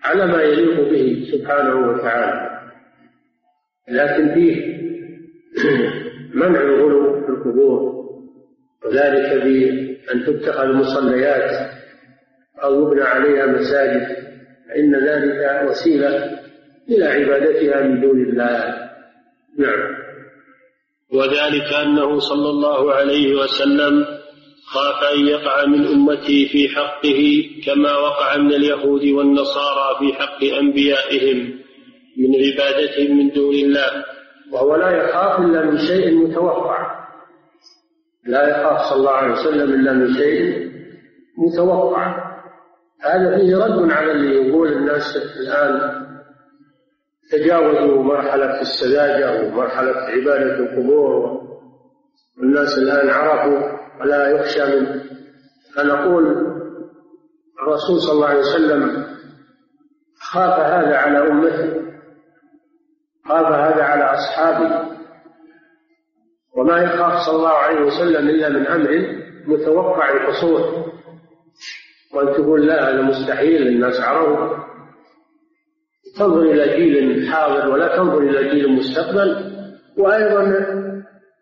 [0.03, 2.55] على ما يليق به سبحانه وتعالى.
[3.89, 4.75] لكن فيه
[6.41, 8.05] منع الغلو في القبور
[8.85, 11.69] وذلك بأن تتخذ مصليات
[12.63, 14.07] أو يبنى عليها مساجد
[14.69, 16.39] فإن ذلك وسيلة
[16.89, 18.85] إلى عبادتها من دون الله.
[19.57, 19.95] نعم.
[21.13, 24.05] وذلك أنه صلى الله عليه وسلم
[24.65, 31.59] خاف أن يقع من أمته في حقه كما وقع من اليهود والنصارى في حق أنبيائهم
[32.17, 34.05] من عبادتهم من دون الله.
[34.51, 37.05] وهو لا يخاف إلا من شيء متوقع.
[38.27, 40.71] لا يخاف صلى الله عليه وسلم إلا من شيء
[41.37, 42.35] متوقع.
[43.01, 46.05] هذا فيه رد على اللي يقول الناس الآن
[47.31, 51.45] تجاوزوا مرحلة السذاجة ومرحلة عبادة القبور.
[52.39, 55.03] والناس الآن عرفوا ولا يخشى منه.
[55.75, 56.25] فنقول
[57.61, 59.05] الرسول صلى الله عليه وسلم
[60.19, 61.81] خاف هذا على أمته
[63.25, 64.95] خاف هذا على أصحابه.
[66.57, 70.61] وما يخاف صلى الله عليه وسلم إلا من أمر متوقع الحصول
[72.13, 74.65] وأن تقول لا هذا مستحيل الناس عرفوا.
[76.17, 79.55] تنظر إلى جيل حاضر ولا تنظر إلى جيل مستقبل.
[79.97, 80.43] وأيضا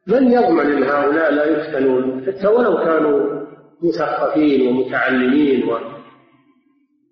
[0.07, 3.43] من يضمن ان هؤلاء لا يفتنون حتى ولو كانوا
[3.83, 5.77] مثقفين ومتعلمين و...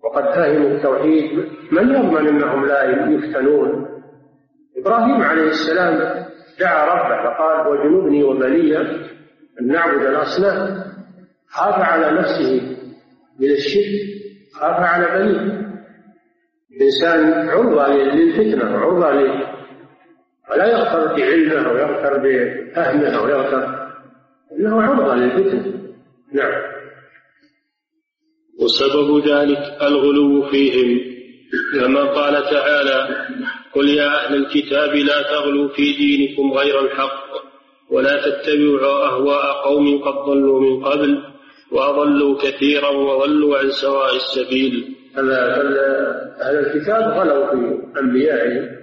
[0.04, 1.38] وقد فهموا التوحيد
[1.72, 3.88] من يضمن إنهم لا يفتنون؟
[4.76, 6.24] إبراهيم عليه السلام
[6.60, 8.78] دعا ربه فقال وجنبني وبني
[9.60, 10.84] أن نعبد الأصنام
[11.48, 12.76] خاف على نفسه
[13.40, 14.00] من الشرك
[14.54, 15.62] خاف على بنيه.
[16.76, 19.10] الإنسان عرضة للفتنة عرضة
[20.52, 23.92] ولا يغتر بعلمه أو يغتر بفهمه أو يغتر.
[24.58, 25.72] إنه عرضة للفتن.
[26.32, 26.62] نعم.
[28.60, 31.12] وسبب ذلك الغلو فيهم.
[31.80, 33.26] كما قال تعالى
[33.74, 37.24] قل يا أهل الكتاب لا تغلوا في دينكم غير الحق
[37.90, 41.22] ولا تتبعوا أهواء قوم قد ضلوا من قبل
[41.72, 44.96] وأضلوا كثيرا وضلوا عن سواء السبيل.
[46.42, 48.81] أهل الكتاب غلوا في أنبيائهم.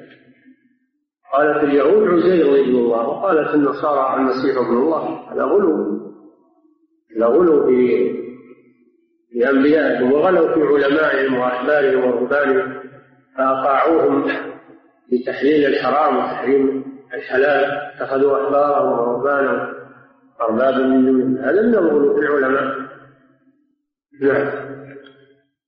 [1.34, 5.34] قالت اليهود عزير ابن الله وقالت النصارى المسيح ابن الله.
[5.34, 6.00] هذا غلو.
[7.18, 8.10] هذا غلو في
[9.32, 12.84] في انبيائهم وغلوا في علمائهم وأحبارهم ورهبانهم.
[13.38, 14.32] فأطاعوهم
[15.12, 17.66] بتحليل الحرام وتحريم الحلال.
[17.72, 19.74] اتخذوا أحبارهم ورهبانهم
[20.42, 22.90] أربابا من دون هذا من الغلو في العلماء.
[24.22, 24.70] نعم.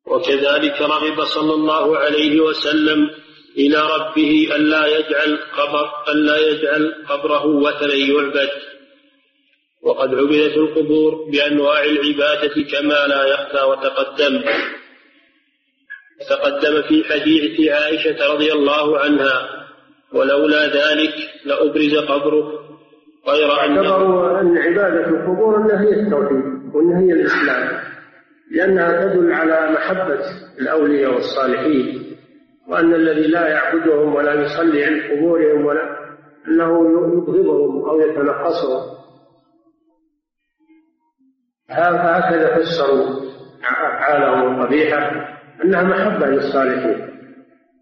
[0.08, 3.10] وكذلك رغب صلى الله عليه وسلم
[3.58, 8.50] إلى ربه ألا يجعل قبر ألا يجعل قبره وثنا يعبد.
[9.84, 14.44] وقد عبدت القبور بأنواع العبادة كما لا يخفى وتقدم.
[16.30, 19.50] تقدم في حديث عائشة رضي الله عنها
[20.14, 21.14] ولولا ذلك
[21.46, 22.62] لأبرز قبره
[23.28, 27.82] غير أن أن عبادة القبور أنها هي التوحيد وأنها هي الإسلام
[28.52, 30.20] لأنها تدل على محبة
[30.60, 32.11] الأولياء والصالحين.
[32.68, 35.98] وأن الذي لا يعبدهم ولا يصلي عند قبورهم ولا
[36.48, 39.02] أنه يبغضهم أو يتنقصهم
[41.70, 43.22] هكذا فسروا
[43.64, 45.32] أفعالهم القبيحة
[45.64, 47.12] أنها محبة للصالحين.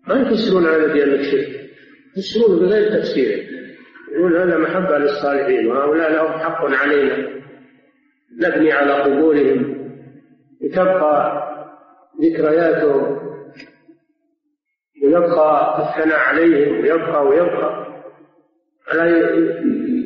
[0.08, 1.70] ما يفسرون هذا بأنك شرك.
[2.18, 3.50] يفسرون بغير تفسير.
[4.12, 7.30] يقول هذا محبة للصالحين وهؤلاء لهم حق علينا.
[8.40, 9.80] نبني على قبورهم.
[10.62, 11.44] لتبقى
[12.22, 13.29] ذكرياتهم.
[15.04, 17.86] ويبقى الثناء عليهم ويبقى ويبقى.
[18.94, 19.06] ألا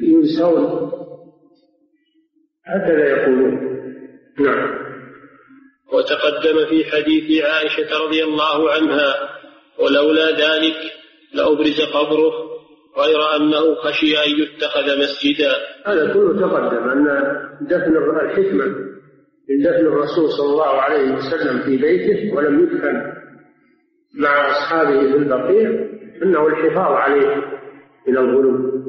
[0.04, 0.92] ينسون.
[2.66, 3.54] هكذا يقولون.
[4.40, 4.84] نعم.
[5.94, 9.14] وتقدم في حديث عائشة رضي الله عنها
[9.80, 10.76] ولولا ذلك
[11.34, 12.34] لأبرز قبره
[12.98, 15.52] غير أنه خشي أن يتخذ مسجدا.
[15.86, 17.06] هذا كله تقدم أن
[17.62, 18.66] دفن الحكمة
[19.50, 23.12] من دفن الرسول صلى الله عليه وسلم في بيته ولم يدفن.
[24.13, 25.69] مع أصحابه في البقيع
[26.23, 27.36] أنه الحفاظ عليه
[28.08, 28.84] من الغلو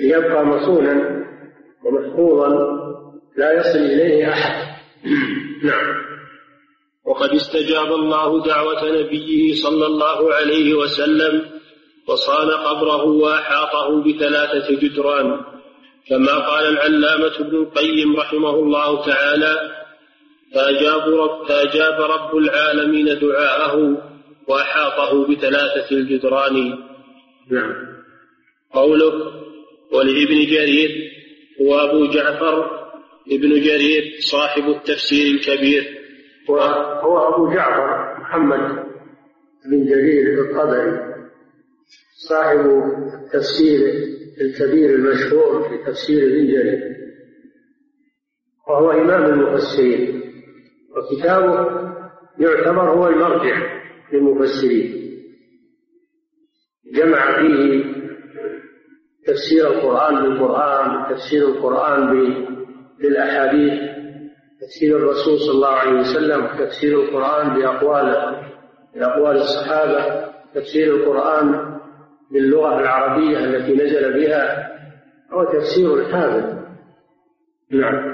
[0.00, 1.24] ليبقى مصونا
[1.84, 2.48] ومحفوظا
[3.36, 4.74] لا يصل إليه أحد.
[5.68, 5.94] نعم.
[7.06, 11.42] وقد استجاب الله دعوة نبيه صلى الله عليه وسلم
[12.08, 15.40] وصان قبره وأحاطه بثلاثة جدران.
[16.08, 19.83] كما قال العلامة ابن القيم رحمه الله تعالى
[20.54, 23.76] فأجاب رب, فأجاب رب العالمين دعاءه
[24.48, 26.78] وأحاطه بثلاثة الجدران.
[27.50, 27.72] نعم.
[28.72, 29.12] قوله
[29.92, 30.90] ولابن جرير
[31.60, 32.84] هو أبو جعفر
[33.32, 35.98] ابن جرير صاحب التفسير الكبير.
[36.48, 38.84] وهو أبو جعفر محمد
[39.70, 41.14] بن جرير الطبري
[42.28, 43.80] صاحب التفسير
[44.40, 46.94] الكبير المشهور في تفسير ابن جرير
[48.68, 50.23] وهو إمام المفسرين.
[50.96, 51.54] وكتابه
[52.38, 53.80] يعتبر هو المرجع
[54.12, 55.04] للمفسرين.
[56.94, 57.84] جمع فيه
[59.26, 62.34] تفسير القرآن بالقرآن تفسير القرآن
[62.98, 63.94] بالأحاديث
[64.60, 68.36] تفسير الرسول صلى الله عليه وسلم تفسير القرآن بأقوال
[68.94, 71.74] بأقوال الصحابة تفسير القرآن
[72.32, 74.68] باللغة العربية التي نزل بها
[75.32, 76.64] هو تفسير الحافظ
[77.70, 78.13] نعم.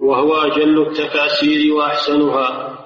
[0.00, 2.78] وهو أجل التفاسير وأحسنها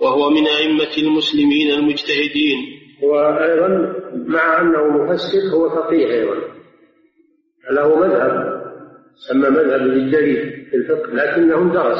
[0.00, 2.58] وهو من أئمة المسلمين المجتهدين.
[3.02, 6.34] وأيضا مع أنه مفسر هو فقيه أيضا.
[7.70, 8.62] له مذهب
[9.28, 11.98] سمى مذهب للجليل في الفقه لكنه درس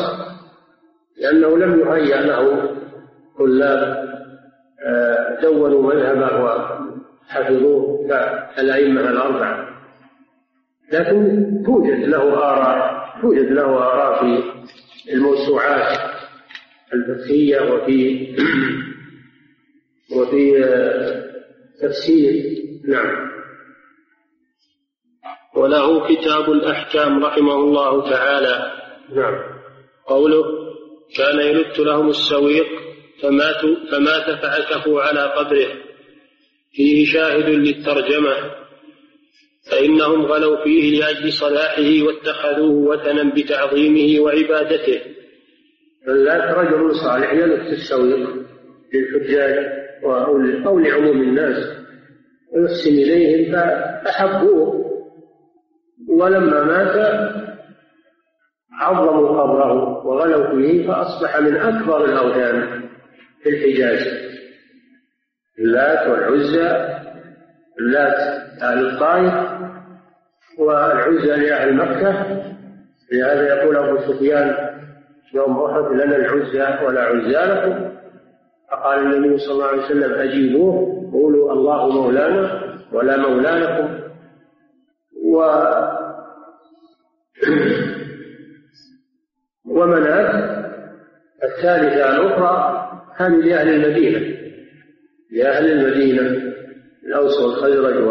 [1.21, 2.71] لأنه لم يهيأ له
[3.39, 4.13] طلاب
[4.87, 8.09] آه، دونوا مذهبه وحفظوه
[8.57, 9.69] كالأئمة الأربعة.
[10.93, 15.99] لكن توجد له آراء توجد له آراء في الموسوعات
[16.95, 18.29] الفقهية وفي
[20.17, 21.25] وفي آه،
[21.83, 22.63] تفسير.
[22.89, 23.33] نعم.
[25.55, 28.73] وله كتاب الأحكام رحمه الله تعالى.
[29.15, 29.35] نعم.
[30.07, 30.45] قوله
[31.17, 32.69] كان يلت لهم السويق
[33.23, 35.69] فماتوا فمات فعكفوا على قبره.
[36.73, 38.62] فيه شاهد للترجمة.
[39.71, 45.01] فإنهم غلوا فيه لأجل صلاحه واتخذوه وثنا بتعظيمه وعبادته.
[46.53, 48.29] رجل صالح يلت السويق
[48.95, 49.83] للحجاج
[50.67, 51.79] أو لعموم الناس
[52.53, 54.83] ويحسن إليهم فأحبوه.
[56.09, 56.97] ولما مات
[58.81, 62.83] عظموا قبره وغلوا فيه فأصبح من أكبر الأوثان
[63.43, 64.33] في الحجاز.
[65.59, 66.93] اللات والعزى
[67.81, 69.52] اللات أهل الطائف
[70.59, 72.43] والعزى لأهل مكة.
[73.13, 74.57] لهذا يقول أبو سفيان
[75.35, 77.93] يوم أحد لنا العزى ولا عزى لكم
[78.71, 81.03] فقال النبي صلى الله عليه وسلم أجيبوه.
[81.13, 84.03] قولوا الله مولانا ولا مولى لكم
[85.25, 85.43] و
[89.77, 90.63] ومناة
[91.45, 94.43] الثالثة الأخرى هذه لأهل المدينة.
[95.31, 96.53] لأهل المدينة
[97.07, 98.03] الأوس والخزرج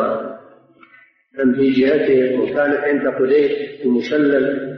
[1.39, 4.77] ومن في جهتهم وكانت عند قديش المشلل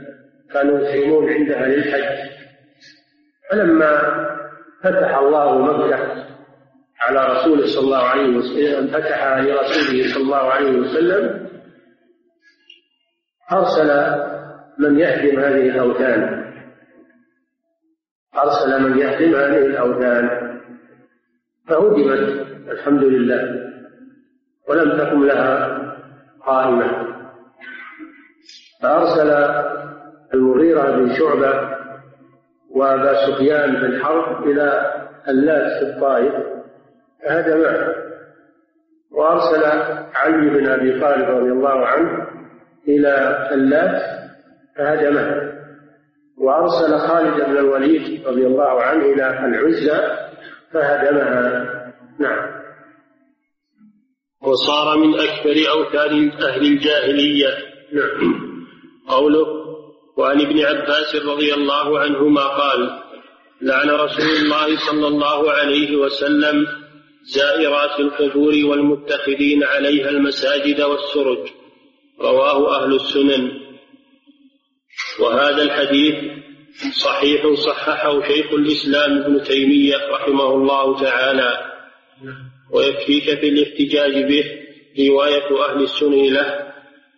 [0.52, 2.30] كانوا يحرمون عندها للحج
[3.50, 3.98] فلما
[4.82, 6.24] فتح الله مكة
[7.00, 11.44] على رسوله صلى الله عليه وسلم فتح لرسوله صلى الله عليه وسلم
[13.52, 13.90] أرسل
[14.78, 16.44] من يهدم هذه الأوثان.
[18.36, 20.28] أرسل من يهدم هذه الأوثان.
[21.68, 23.70] فهدمت الحمد لله.
[24.68, 25.73] ولم تقم لها
[26.46, 27.14] قائمة.
[28.82, 29.30] فأرسل
[30.34, 31.74] المغيرة بن شعبة
[32.70, 34.92] وأبا سفيان بن حرب إلى
[35.28, 36.34] اللات في الطائف
[37.24, 37.94] فهدمه
[39.12, 39.64] وأرسل
[40.14, 42.26] علي بن أبي طالب رضي الله عنه
[42.88, 44.02] إلى اللات
[44.76, 45.52] فهدمه
[46.38, 50.00] وأرسل خالد بن الوليد رضي الله عنه إلى العزى
[50.72, 51.64] فهدمها.
[52.18, 52.63] نعم.
[54.44, 57.58] وصار من أكبر أوثان أهل الجاهلية.
[57.92, 58.44] نعم.
[59.08, 59.46] قوله
[60.16, 63.00] وعن ابن عباس رضي الله عنهما قال
[63.62, 66.66] لعن رسول الله صلى الله عليه وسلم
[67.24, 71.48] زائرات القبور والمتخذين عليها المساجد والسرج.
[72.20, 73.52] رواه أهل السنن.
[75.20, 76.14] وهذا الحديث
[77.04, 81.74] صحيح صححه شيخ الإسلام ابن تيمية رحمه الله تعالى.
[82.72, 84.44] ويكفيك في الاحتجاج به
[85.08, 86.64] رواية أهل السنن له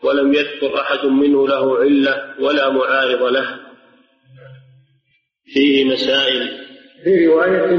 [0.02, 3.58] ولم يذكر أحد منه له علة ولا معارض له.
[5.44, 6.66] فيه مسائل.
[7.04, 7.78] في رواية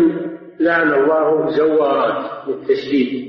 [0.60, 3.28] لعن الله زوارات بالتشديد.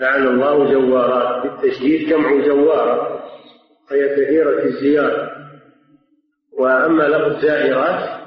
[0.00, 3.24] لعن الله زوارات بالتشديد جمع زوارة
[3.90, 5.30] وهي كثيرة الزيارة
[6.58, 8.20] وأما لفظ زائرات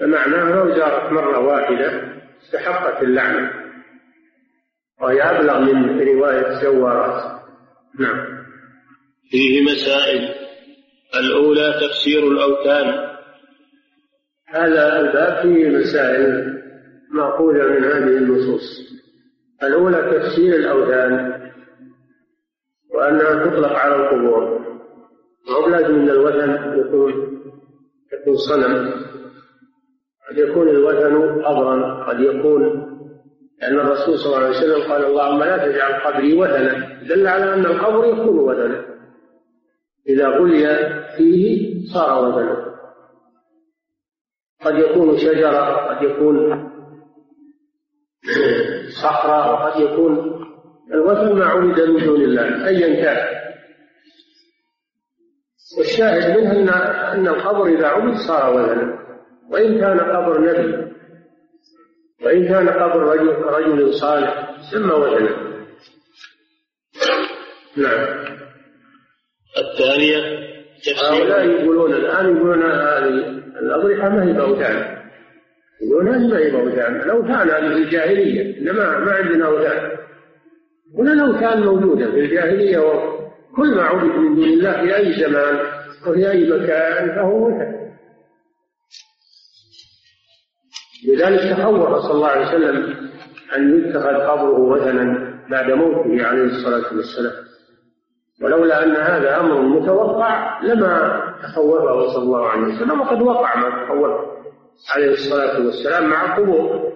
[0.00, 2.12] فمعناه لو زارت مرة واحدة
[2.42, 3.61] استحقت اللعنة.
[5.02, 7.42] وهي أبلغ من رواية الزوارات.
[8.00, 8.26] نعم.
[9.30, 10.34] فيه مسائل.
[11.20, 13.12] الأولى تفسير الأوثان.
[14.48, 16.52] هذا الباب فيه مسائل
[17.10, 18.62] مأخوذة من هذه النصوص.
[19.62, 21.42] الأولى تفسير الأوثان
[22.94, 24.62] وأنها تطلق على القبور.
[25.48, 27.12] وهو لازم أن الوثن يكون
[28.12, 29.02] يكون صنم.
[30.30, 32.91] قد يكون الوثن قبرا قد يكون
[33.62, 37.66] لأن الرسول صلى الله عليه وسلم قال اللهم لا تجعل قبري وثنا دل على أن
[37.66, 38.84] القبر يكون وثنا.
[40.08, 42.72] إذا غلي فيه صار وثنا.
[44.64, 46.68] قد يكون شجرة قد يكون
[49.02, 50.42] صخرة وقد يكون
[50.92, 53.42] الوثن ما عبد من دون الله أيا كان.
[55.78, 56.68] والشاهد منه أن
[57.18, 58.98] أن القبر إذا عبد صار وثنا.
[59.50, 60.91] وإن كان قبر نبي
[62.24, 65.52] وإن كان قبر رجل, رجل صالح سمى وثنا
[67.76, 68.24] نعم.
[69.58, 70.42] الثانية
[71.10, 74.98] هؤلاء يقولون الآن يقولون هذه الأضرحة ما هي بأوثان
[75.82, 78.58] يقولون هذه ما هي بأوثان الأوثان هذه في الجاهلية.
[78.58, 79.90] إنما ما عندنا أوثان.
[80.98, 85.58] هنا الأوثان موجودة في الجاهلية وكل ما عبد من دون الله في أي زمان
[86.06, 87.81] وفي أي مكان فهو وثن
[91.12, 92.96] لذلك تخوف صلى الله عليه وسلم
[93.56, 97.32] أن يتخذ قبره وثنا بعد موته عليه الصلاة والسلام.
[98.42, 104.32] ولولا أن هذا أمر متوقع لما تخوفه صلى الله عليه وسلم وقد وقع ما تخوفه
[104.94, 106.92] عليه الصلاة والسلام مع القبور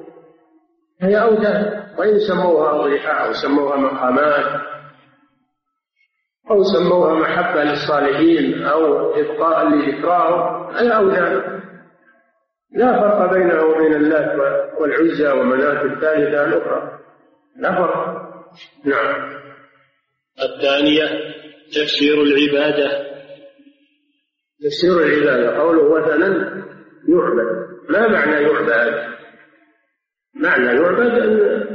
[1.02, 4.60] هي أوثان وإن سموها أضرحة أو سموها مقامات
[6.50, 11.55] أو سموها محبة للصالحين أو إبقاء لذكراهم أي أوثان
[12.72, 14.34] لا فرق بينه وبين اللات
[14.80, 16.98] والعزى ومناة الثالثة الأخرى.
[17.56, 18.26] لا فرق.
[18.84, 19.36] نعم.
[20.42, 21.04] الثانية
[21.68, 23.06] تفسير العبادة.
[24.64, 26.26] تفسير العبادة قوله وثنا
[27.08, 27.66] يعبد.
[27.88, 29.06] ما معنى يعبد؟
[30.34, 31.66] معنى يعبد أن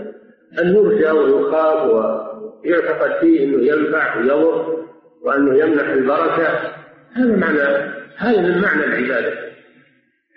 [0.60, 4.88] أن يرجى ويخاف ويعتقد فيه أنه ينفع ويضر
[5.22, 6.76] وأنه يمنح البركة.
[7.14, 7.62] هذا معنى
[8.18, 9.51] هذا من معنى العبادة.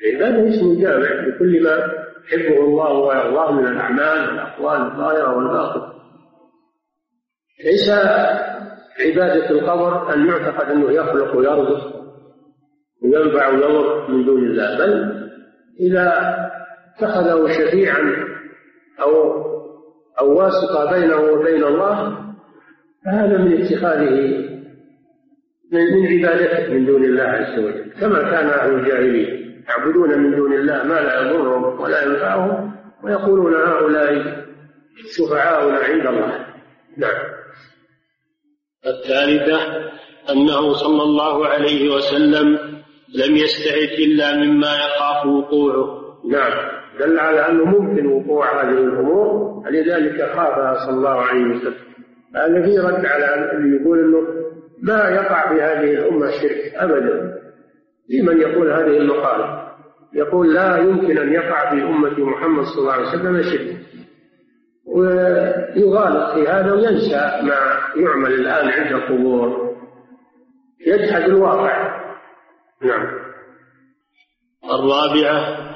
[0.02, 1.92] العبادة اسم جامع لكل ما
[2.32, 5.94] يحبه الله ويرضاه من الأعمال والأقوال الظاهرة والباطنة.
[7.64, 7.90] ليس
[9.00, 12.04] عبادة القبر أن يعتقد أنه يخلق ويرزق
[13.02, 15.24] وينفع ويضر من دون الله بل
[15.80, 16.36] إذا
[16.96, 18.24] اتخذه شفيعا
[19.00, 19.44] أو
[20.20, 22.24] أو واسطة بينه وبين الله
[23.04, 24.44] فهذا من اتخاذه
[25.72, 29.43] من من عبادته من دون الله عز وجل كما كان أهل الجاهلية.
[29.68, 34.44] يعبدون من دون الله ما لا يضرهم ولا ينفعهم ويقولون هؤلاء
[35.16, 36.46] شفعاؤنا عند الله.
[36.96, 37.34] نعم.
[38.86, 39.58] الثالثة
[40.32, 42.58] أنه صلى الله عليه وسلم
[43.14, 46.00] لم يستعد إلا مما يخاف وقوعه.
[46.30, 46.52] نعم.
[47.00, 51.74] دل على أنه ممكن وقوع هذه الأمور لذلك خافها صلى الله عليه وسلم.
[52.36, 54.44] الذي رد على اللي يقول أنه
[54.82, 57.33] ما يقع في هذه الأمة شرك أبدا.
[58.08, 59.64] في من يقول هذه المقالة.
[60.14, 63.76] يقول لا يمكن أن يقع في أمة محمد صلى الله عليه وسلم شرك
[64.86, 69.74] ويغالط في هذا وينسى ما يعمل الآن عند القبور.
[70.86, 72.04] يجحد الواقع.
[72.82, 73.06] نعم.
[74.64, 75.74] الرابعة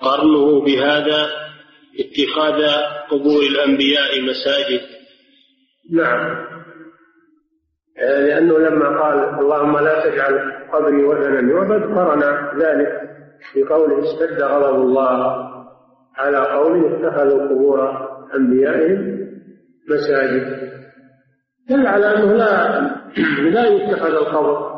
[0.00, 1.28] قرنه بهذا
[1.98, 2.62] اتخاذ
[3.10, 4.80] قبور الأنبياء مساجد.
[5.90, 6.49] نعم.
[8.00, 12.22] لأنه لما قال اللهم لا تجعل قبري وثنا يعبد قرن
[12.58, 13.10] ذلك
[13.56, 15.50] بقوله اشتد غضب الله
[16.16, 19.20] على قوم اتخذوا قبور أنبيائهم
[19.90, 20.70] مساجد.
[21.70, 22.80] دل على أنه لا
[23.54, 24.70] لا يتخذ القبر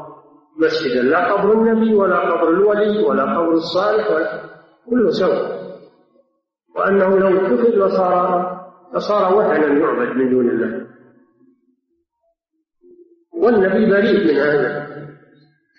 [0.59, 4.41] مسجدا لا قبر النبي ولا قبر الولي ولا قبر الصالح ولا
[4.91, 5.63] كله سواء
[6.77, 8.53] وأنه لو اتخذ لصار
[8.95, 10.92] لصار وثنا يعبد من دون الله.
[13.43, 14.87] والنبي بريء من هذا.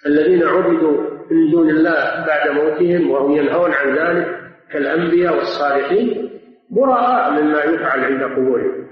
[0.05, 4.27] الذين عبدوا من دون الله بعد موتهم وهم ينهون عن ذلك
[4.71, 6.29] كالأنبياء والصالحين
[6.71, 8.87] براء مما يفعل عند قبورهم.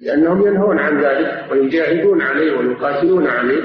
[0.00, 3.62] لأنهم ينهون عن ذلك ويجاهدون عليه ويقاتلون عليه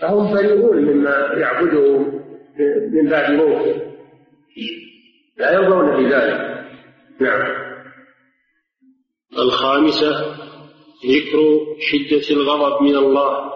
[0.00, 1.98] فهم بريئون مما يعبده
[2.92, 3.82] من بعد موته.
[5.38, 6.64] لا يرضون بذلك.
[7.20, 7.68] نعم.
[9.38, 10.38] الخامسة
[11.06, 11.38] ذكر
[11.78, 13.52] شدة الغضب من الله.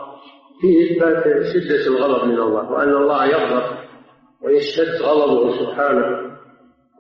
[0.61, 3.63] فيه إثبات شدة الغضب من الله وأن الله يغضب
[4.43, 6.07] ويشتد غضبه سبحانه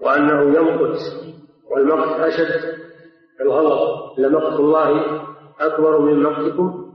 [0.00, 0.98] وأنه يمقت
[1.70, 2.74] والمقت أشد
[3.40, 4.20] الغضب.
[4.20, 5.20] لمقت الله
[5.60, 6.92] أكبر من مقتكم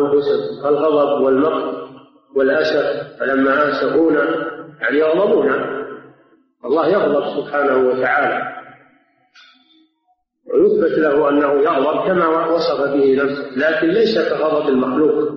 [0.00, 0.66] أنفسكم.
[0.66, 1.88] الغضب والمقت
[2.36, 4.14] والأسف فلما آسفون
[4.80, 5.50] يعني يغضبون.
[6.64, 8.57] الله يغضب سبحانه وتعالى.
[10.52, 15.32] ويثبت له أنه يغضب كما وصف به نفسه لكن ليس كغضب المخلوق.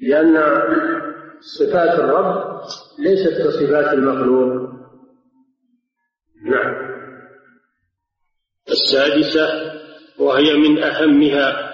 [0.00, 0.42] لأن
[1.40, 2.60] صفات الرب
[2.98, 4.68] ليست كصفات المخلوق.
[6.44, 6.88] نعم.
[8.70, 9.72] السادسة
[10.18, 11.68] وهي من أهمها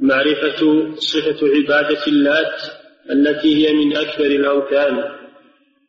[0.00, 2.62] معرفة صفة عبادة اللات
[3.10, 4.96] التي هي من أكبر الأوثان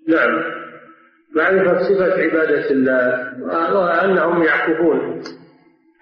[0.08, 0.61] نعم.
[1.36, 3.32] معرفة صفة عبادة الله
[3.74, 5.22] وأنهم يعكفون.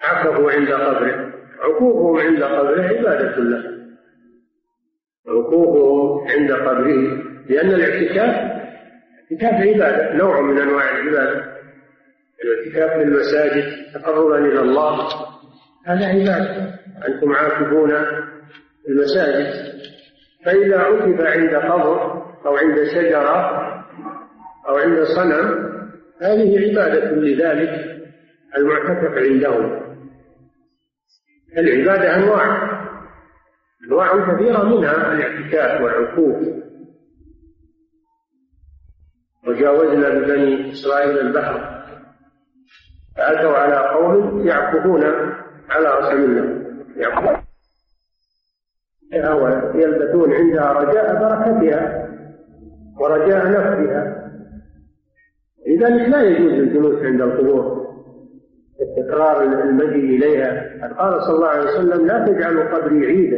[0.02, 1.32] عكفوا عند قبره.
[1.60, 3.70] عكوفهم عند قبره عبادة الله.
[5.28, 8.60] عكوفهم عند قبره لأن الاعتكاف
[9.30, 11.44] الاعتكاف عبادة نوع من أنواع العبادة.
[12.44, 13.64] الاعتكاف في المساجد
[13.94, 15.08] تقربا إلى الله
[15.86, 16.74] هذا عبادة.
[17.08, 17.92] أنتم عاكفون
[18.88, 19.70] المساجد.
[20.44, 23.69] فإذا عكف عند قبر أو عند شجرة
[24.70, 25.70] أو عند صنم
[26.22, 28.00] هذه عبادة لذلك
[28.56, 29.80] المعتكف عندهم
[31.58, 32.70] العبادة أنواع
[33.86, 36.36] أنواع كثيرة منها الاعتكاف والعكوف.
[39.48, 41.84] وجاوزنا ببني إسرائيل البحر
[43.16, 45.04] فأتوا على قوم يعكفون
[45.70, 46.60] على أصل الله
[46.96, 47.42] يعكفون
[49.74, 52.08] ويلبثون عندها رجاء بركتها
[53.00, 54.19] ورجاء نفسها.
[55.70, 57.80] لذلك لا يجوز الجلوس عند القبور.
[58.80, 60.78] التكرار المجيء إليها.
[60.98, 63.36] قال صلى الله عليه وسلم لا تجعلوا قبري عيدا.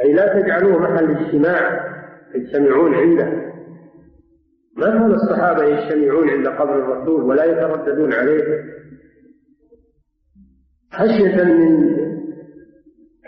[0.00, 1.88] أي لا تجعلوه محل اجتماع.
[2.34, 3.48] يجتمعون عنده.
[4.76, 8.64] ما كان الصحابة يجتمعون عند قبر الرسول ولا يترددون عليه؟
[10.92, 11.88] خشية من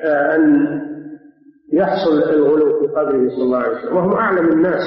[0.04, 0.70] آه، أن
[1.72, 3.96] يحصل الغلو في قبره صلى الله عليه وسلم.
[3.96, 4.82] وهم أعلم الناس.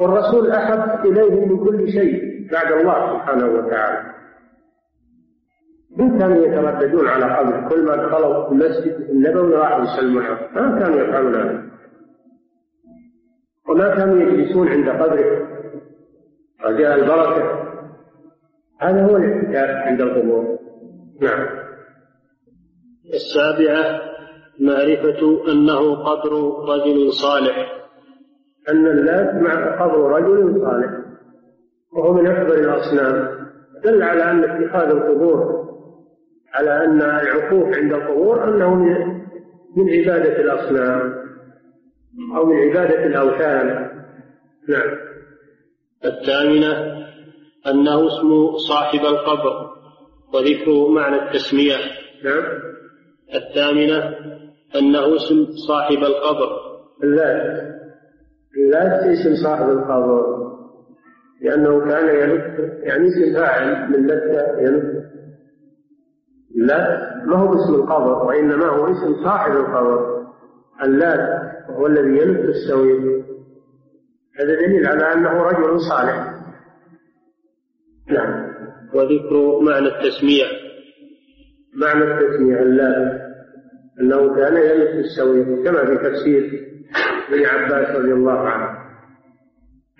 [0.00, 4.14] والرسول أحب إليهم من كل شيء بعد الله سبحانه وتعالى.
[5.96, 10.22] من كانوا يترددون على قبره كل ما دخلوا المسجد النبوي راحوا يسلمون
[10.54, 11.64] ما كانوا يفعلون هذا.
[13.68, 15.48] وما كانوا يجلسون عند قبره.
[16.64, 17.64] رجاء البركة.
[18.80, 20.58] هذا هو الاعتكاف عند القبور.
[21.20, 21.46] نعم.
[23.14, 24.00] السابعة
[24.60, 26.32] معرفة أنه قبر
[26.68, 27.83] رجل صالح.
[28.68, 30.90] أن اللات مع قبر رجل صالح
[31.92, 33.44] وهو من أكبر الأصنام.
[33.84, 35.64] دل على أن اتخاذ القبور
[36.54, 38.74] على أن العقوق عند القبور أنه
[39.76, 41.14] من عبادة الأصنام
[42.36, 43.66] أو من عبادة الأوثان.
[44.68, 44.96] نعم.
[46.04, 47.04] الثامنة
[47.66, 49.70] أنه اسم صاحب القبر
[50.34, 51.76] وذكر معنى التسمية.
[52.24, 52.44] نعم.
[53.34, 54.14] الثامنة
[54.76, 56.48] أنه اسم صاحب القبر.
[57.02, 57.73] اللات
[58.56, 60.44] اللات اسم صاحب القبر
[61.40, 64.22] لأنه كان يلف يعني اسم فاعل من لت
[64.58, 65.04] يلف.
[66.56, 70.24] اللات ما هو اسم القبر وإنما هو اسم صاحب القبر.
[70.84, 73.24] اللات هو الذي يلف السويق
[74.40, 76.34] هذا دليل على أنه رجل صالح.
[78.10, 78.54] نعم.
[78.94, 80.44] وذكر معنى التسمية
[81.74, 83.20] معنى التسمية اللات
[84.00, 86.73] أنه كان يلف السويق كما في تفسير.
[87.28, 88.78] ابن عباس رضي الله عنه.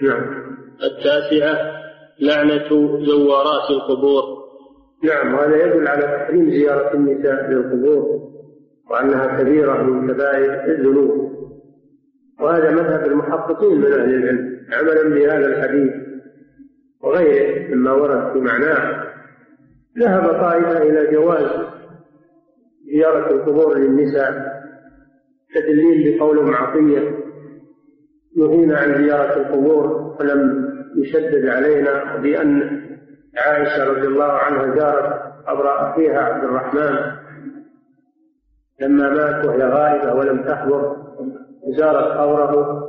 [0.03, 0.45] نعم.
[0.83, 1.75] التاسعة
[2.21, 4.23] لعنة زوارات القبور.
[5.05, 8.21] نعم وهذا يدل على تحريم زيارة النساء للقبور
[8.91, 11.35] وأنها كبيرة من كبائر الذنوب.
[12.41, 15.93] وهذا مذهب المحققين من أهل العلم عملا بهذا الحديث
[17.03, 19.05] وغيره مما ورد في معناه.
[19.99, 21.67] ذهب طائفة إلى جواز
[22.93, 24.54] زيارة القبور للنساء.
[25.55, 27.25] تدليل بقول معطية
[28.37, 32.81] نهينا عن زيارة القبور فلم يشدد علينا بأن
[33.37, 37.13] عائشة رضي الله عنها زارت قبر أخيها عبد الرحمن.
[38.81, 40.97] لما مات وهي غائبة ولم تحضر
[41.79, 42.85] زارت قبره.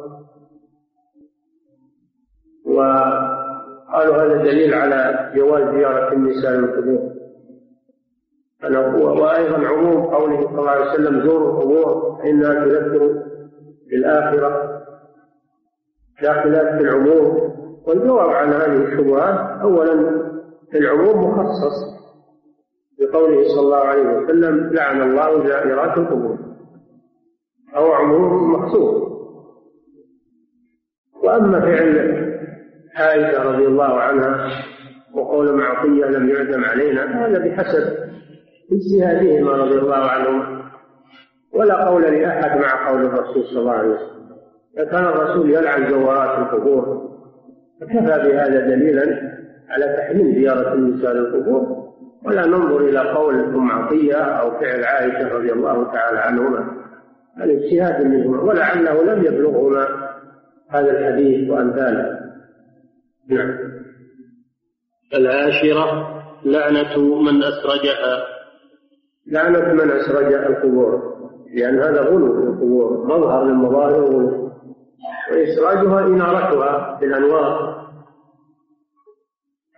[2.65, 7.04] وقالوا هذا دليل على جواز زيارة النساء للقبور.
[8.73, 13.23] وأيضا عموم قوله صلى الله عليه وسلم زوروا القبور فإنها تذكر
[13.89, 14.81] بالآخرة
[16.21, 17.55] داخلات في العموم.
[17.87, 19.93] والجواب عن هذه الشبهات أولا
[20.75, 21.95] العموم مخصص
[22.99, 26.37] بقوله صلى الله عليه وسلم لعن الله زائرات القبور.
[27.75, 29.05] أو عموم مخصوص.
[31.23, 32.25] وأما فعل
[32.95, 34.49] عائشة رضي الله عنها
[35.13, 38.05] وقول معطية لم يعدم علينا هذا بحسب
[38.71, 40.71] اجتهادهما رضي الله عنهما
[41.53, 44.35] ولا قول لأحد مع قول الرسول صلى الله عليه وسلم.
[44.77, 47.09] فكان الرسول يلعن زوارات القبور
[47.81, 49.35] فكفى بهذا دليلا
[49.69, 51.85] على تحريم زيارة النساء للقبور.
[52.25, 56.85] ولا ننظر إلى قول أم عطية أو فعل عائشة رضي الله تعالى عنهما.
[57.37, 59.87] هذا اجتهاد منهما ولعله لم يبلغهما
[60.69, 62.19] هذا الحديث وأمثاله.
[63.29, 63.57] نعم.
[65.13, 66.09] العاشرة
[66.45, 68.34] لعنة من أسرجها.
[69.27, 71.15] لعنة من أسرج القبور
[71.53, 74.51] لأن هذا غلو في القبور مظهر من مظاهر الغلو
[75.31, 77.75] وإسراجها إنارتها بالأنوار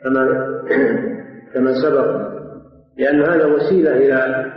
[0.04, 0.28] كما
[1.54, 2.28] كما سبق.
[2.98, 4.52] لأن هذا وسيلة إلى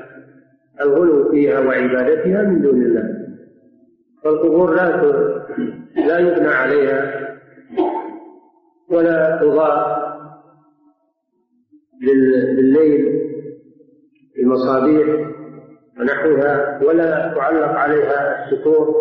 [0.81, 3.09] الغلو فيها وعبادتها من دون الله.
[4.25, 4.97] فالقبور لا
[6.07, 7.31] لا يبنى عليها
[8.91, 10.01] ولا تضاء
[12.57, 13.30] بالليل
[14.41, 15.31] بالمصابيح
[16.01, 18.95] ونحوها ولا تعلق عليها السطور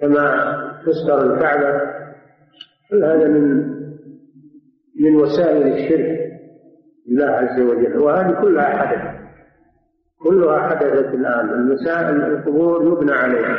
[0.00, 0.54] كما
[0.86, 1.80] تستر الكعبة.
[2.90, 3.72] كل هذا من
[5.00, 6.18] من وسائل الشرك
[7.06, 7.98] بالله عز وجل.
[7.98, 9.22] وهذه كلها حدث.
[10.22, 11.48] كلها حدثت الآن.
[11.50, 13.56] المسائل القبور يبنى عليها.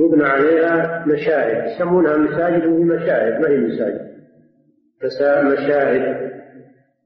[0.00, 1.74] يبنى عليها مشاهد.
[1.74, 4.14] يسمونها مساجد وهي مشاهد ما هي مساجد.
[5.52, 6.30] مشاهد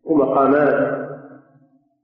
[0.05, 0.97] ومقامات.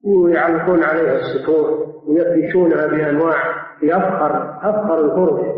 [0.07, 3.37] ويعلقون عليها السطور ويفرشونها بأنواع
[3.83, 5.55] بأفخر أفخر الفرش.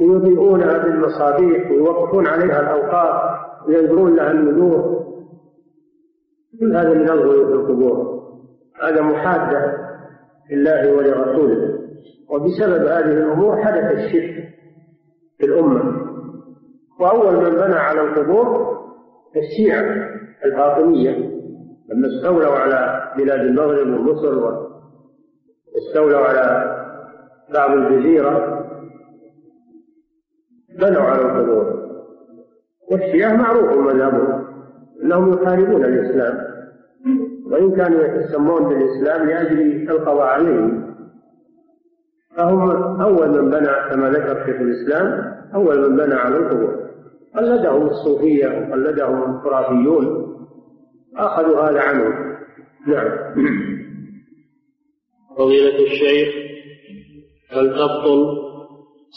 [0.00, 5.02] ويضيئونها بالمصابيح ويوقفون عليها الأوقاف وينذرون لها النذور.
[6.60, 8.22] كل هذا من الغلو في القبور.
[8.82, 9.76] هذا محادة
[10.50, 11.78] لله ولرسوله.
[12.30, 14.48] وبسبب هذه الأمور حدث الشرك
[15.38, 16.02] في الأمة.
[17.00, 18.78] وأول من بنى على القبور
[19.36, 20.08] الشيعة
[20.44, 21.41] الفاطمية.
[21.92, 24.38] لما استولوا على بلاد المغرب ومصر
[25.74, 26.76] واستولوا على
[27.54, 28.64] بعض الجزيرة
[30.78, 31.82] بنوا على القبور.
[32.90, 34.44] والشيعة معروف مذهبهم
[35.02, 36.52] أنهم يحاربون الإسلام.
[37.46, 40.94] وإن كانوا يتسمون بالإسلام لأجل القضاء عليهم
[42.36, 46.82] فهم أول من بنى كما ذكر شيخ الإسلام أول من بنى على القبور.
[47.36, 50.21] قلدهم الصوفية وقلدهم الخرافيون.
[51.16, 52.36] أخذوا هذا عنهم
[52.86, 53.34] نعم.
[55.38, 56.34] فضيلة الشيخ
[57.50, 58.26] هل تبطل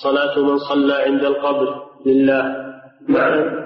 [0.03, 1.67] صلاة من صلى عند القبر؟
[2.05, 2.43] لله.
[3.09, 3.65] نعم.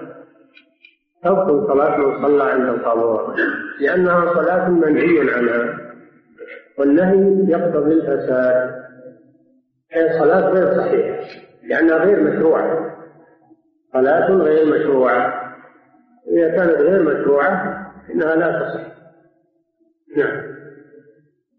[1.23, 3.35] تبطل صلاة من صلى عند القبر.
[3.79, 5.79] لأنها صلاة منهي عنها
[6.77, 8.71] والنهي يقتضي الفساد.
[9.91, 11.19] هي صلاة غير صحيحة
[11.63, 12.95] لأنها غير مشروعة.
[13.93, 15.49] صلاة غير مشروعة.
[16.31, 18.89] إذا كانت غير مشروعة إنها لا تصح.
[20.17, 20.41] نعم.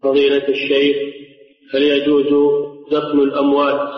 [0.03, 0.97] فضيلة الشيخ
[1.73, 2.25] هل يجوز
[2.91, 3.89] دفن الأموات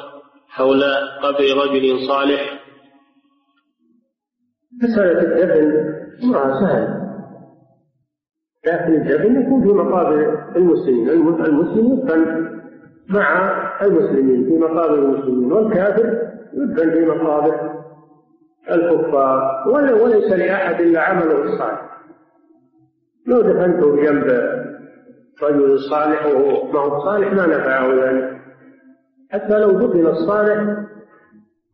[0.47, 0.83] حول
[1.23, 2.63] قبر رجل صالح؟
[4.83, 5.93] مسألة الدفن
[6.23, 7.03] أمرها سهل.
[8.67, 11.09] لكن الدفن يكون في مقابر المسلمين.
[11.09, 12.53] المسلم يدفن
[13.09, 15.51] مع المسلمين في مقابر المسلمين.
[15.51, 16.21] والكافر
[16.53, 17.83] يدفن في مقابر
[18.71, 19.63] الكفار.
[20.03, 21.92] وليس لأحد إلا عمله الصالح.
[23.28, 24.28] لو دفنته جنب
[25.43, 28.41] رجل صالح وهو ما هو صالح ما نفعه ذلك.
[29.32, 30.78] حتى لو دفن الصالح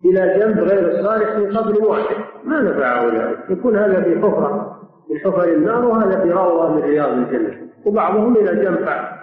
[0.06, 3.38] إلى جنب غير الصالح في قبر واحد ما نفعه ذلك.
[3.50, 4.80] يكون هذا في حفرة
[5.10, 7.70] من حفر النار وهذا في روضة من رياض الجنة.
[7.86, 9.20] وبعضهم إلى جنب بعض.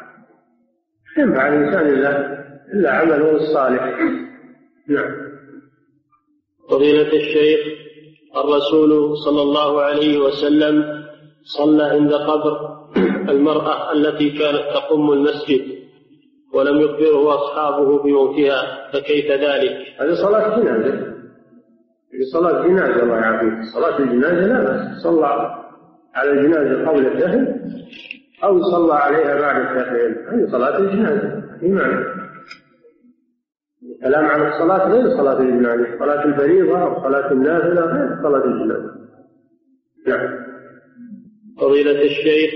[1.19, 2.37] ينفع الإنسان إلا
[2.75, 3.99] إلا عمله الصالح.
[4.89, 5.27] نعم.
[6.71, 7.61] فضيلة الشيخ
[8.37, 10.96] الرسول صلى الله عليه وسلم
[11.47, 12.77] صلى عند قبر
[13.29, 15.77] المرأة التي كانت تقم المسجد
[16.55, 20.95] ولم يخبره أصحابه بموتها فكيف ذلك؟ هذه صلاة جنازة.
[22.15, 23.53] هذه صلاة جنازة الله يعافيك.
[23.75, 25.27] صلاة الجنازة لا بس صلى
[26.15, 27.61] على الجنازة قبل الدفن
[28.45, 31.43] أو صلى عليها بعد الدفن هذه صلاة الجنازة.
[31.63, 32.05] إيمان
[33.97, 35.99] الكلام عن الصلاة غير صلاة الجنازة.
[35.99, 38.91] صلاة الفريضة أو صلاة النافلة غير صلاة الجنازة.
[40.07, 40.46] نعم.
[41.61, 42.51] فضيلة الشيخ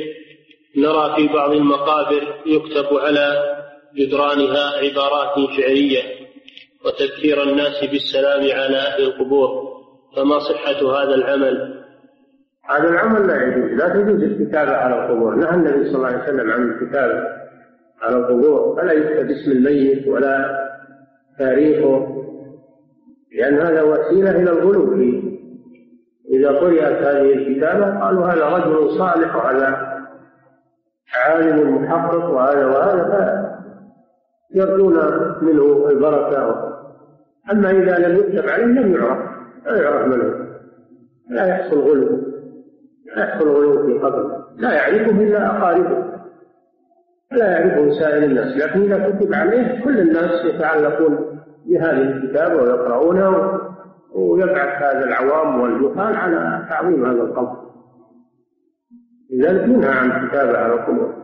[0.76, 3.56] نرى في بعض المقابر يكتب على
[3.96, 6.02] جدرانها عبارات شعرية
[6.84, 9.48] وتذكير الناس بالسلام على أهل القبور
[10.16, 11.84] فما صحة هذا العمل؟
[12.70, 16.50] هذا العمل لا يجوز لا تجوز الكتابة على القبور نهى النبي صلى الله عليه وسلم
[16.50, 17.24] عن الكتابة
[18.02, 20.60] على القبور فلا يكتب اسم الميت ولا
[21.38, 22.16] تاريخه
[23.32, 25.19] لأن هذا وسيلة إلى الغلو فيه
[26.40, 30.00] إذا قرأت هذه الكتابة قالوا هذا رجل صالح وهذا
[31.26, 33.50] عالم محقق وهذا وهذا
[34.52, 34.94] فيرجون
[35.42, 36.70] منه البركة.
[37.52, 39.18] أما إذا لم يكتب عليه لم يعرف
[39.66, 40.30] لا يعرف من هو.
[41.30, 42.20] لا يحصل غلو
[43.16, 44.46] لا يحصل غلو في قبره.
[44.56, 46.04] لا يعرفه إلا أقاربه.
[47.32, 48.56] لا يعرفه سائر الناس.
[48.56, 53.60] لكن إذا كتب عليه كل الناس يتعلقون بهذه الكتابة ويقرؤونه
[54.14, 57.70] ويبعث هذا العوام والجهال على تعظيم هذا القبر.
[59.30, 61.14] لذلك ينهى عن الكتابة على القبور.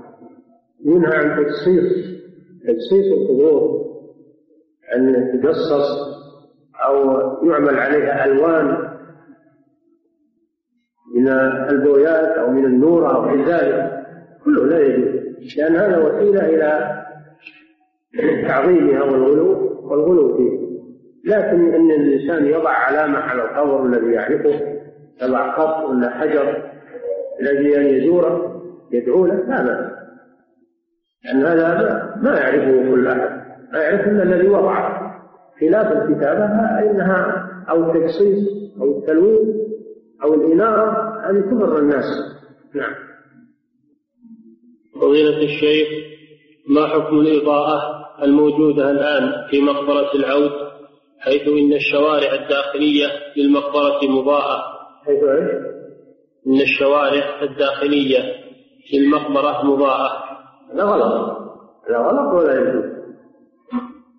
[0.84, 2.16] ينهى عن تجصيص
[2.62, 3.86] تجصيص القبور
[4.96, 6.16] أن تجصص
[6.86, 7.10] أو
[7.50, 8.96] يعمل عليها ألوان
[11.14, 11.28] من
[11.70, 14.06] البويات أو من النور أو غير ذلك.
[14.44, 15.16] كله لا يجوز.
[15.58, 17.02] لأن هذا وسيلة إلى
[18.48, 20.65] تعظيمها والغلو والغلو فيه.
[21.26, 24.60] لكن إن الإنسان يضع علامة على القبر الذي يعرفه
[25.22, 26.62] يضع خط ولا حجر
[27.40, 28.62] الذي أن يزوره
[28.92, 29.92] يدعو له لا بأس.
[31.24, 33.46] لأن هذا ما يعرفه كل أحد.
[33.72, 35.16] ما يعرف إلا الذي وضعه
[35.60, 36.44] خلاف الكتابة
[36.90, 38.48] إنها أو التقصيص
[38.80, 39.54] أو التلوين
[40.24, 42.04] أو الإنارة هذه تضر الناس.
[42.74, 42.94] نعم.
[45.00, 45.88] فضيلة الشيخ
[46.68, 47.80] ما حكم الإضاءة
[48.22, 50.65] الموجودة الآن في مقبرة العود؟
[51.26, 53.06] حيث إن الشوارع الداخلية
[53.36, 54.62] للمقبرة مضاءة
[55.06, 55.50] حيث إيش؟
[56.46, 58.18] إن الشوارع الداخلية
[58.94, 60.24] للمقبرة مضاءة
[60.72, 61.38] هذا غلط.
[61.88, 62.84] هذا غلط ولا يجوز؟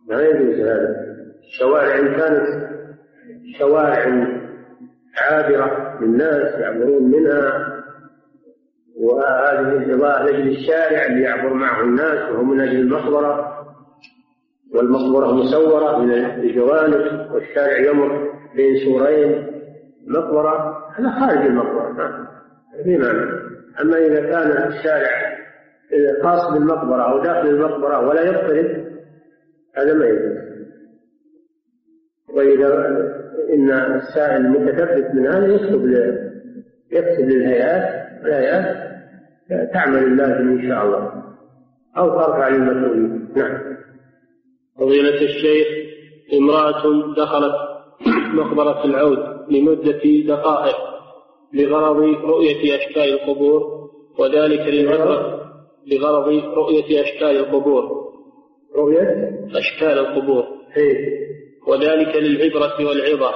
[0.07, 0.95] لا يجوز هذا.
[1.47, 2.67] الشوارع إن كانت
[3.59, 4.27] شوارع
[5.21, 7.77] عابرة للناس يعبرون منها
[8.99, 13.56] وهذه الإضاءة لأجل الشارع اللي يعبر معه الناس وهو من أجل المقبرة
[14.75, 19.47] والمقبرة مسورة من الجوانب والشارع يمر بين سورين.
[20.07, 22.27] مقبرة هذا خارج المقبرة
[22.83, 23.31] في معنى.
[23.81, 25.37] أما إذا كان الشارع
[26.23, 28.85] خاص بالمقبرة أو داخل المقبرة ولا يضطرب
[29.77, 30.37] هذا ما يجوز.
[32.29, 32.97] وإذا
[33.53, 35.85] إن السائل المتثبت من هذا يكتب
[36.91, 38.77] يكتب للهيئات الهيئات
[39.73, 41.23] تعمل اللازم إن شاء الله.
[41.97, 43.29] أو ترفع للمسؤولين.
[43.35, 43.76] نعم.
[44.79, 45.67] فضيلة الشيخ
[46.33, 47.55] امرأة دخلت
[48.33, 50.77] مقبرة العود لمدة دقائق
[51.53, 53.61] لغرض رؤية أشكال القبور
[54.19, 55.37] وذلك للعبرة
[55.91, 58.07] لغرض رؤية أشكال القبور.
[58.75, 60.43] رؤية؟ أشكال القبور.
[60.77, 61.27] إيه.
[61.67, 63.31] وذلك للعبرة والعظة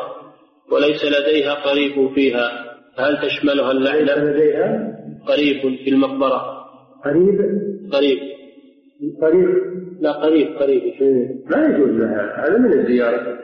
[0.72, 2.52] وليس لديها قريب فيها.
[2.98, 4.98] هل تشملها اللعنة؟ ليس لديها.
[5.28, 6.66] قريب في المقبرة.
[7.06, 7.40] قريب؟
[7.94, 8.20] قريب.
[9.22, 9.50] قريب؟
[10.00, 10.84] لا قريب قريب.
[11.50, 12.48] ما يجوز لها.
[12.48, 13.40] هذا من الزيارة.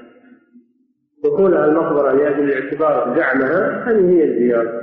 [1.23, 4.81] دخولها المقبرة لأجل الاعتبار زعمها هذه هي الزيارة.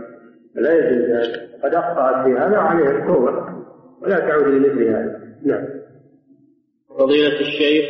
[0.54, 3.44] لا يجوز هذا قد أخطأت في هذا وعليها التوبة
[4.02, 5.20] ولا تعود لمثل هذا.
[5.44, 5.64] نعم.
[6.98, 7.84] فضيلة الشيخ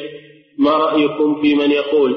[0.59, 2.14] ما رأيكم في من يقول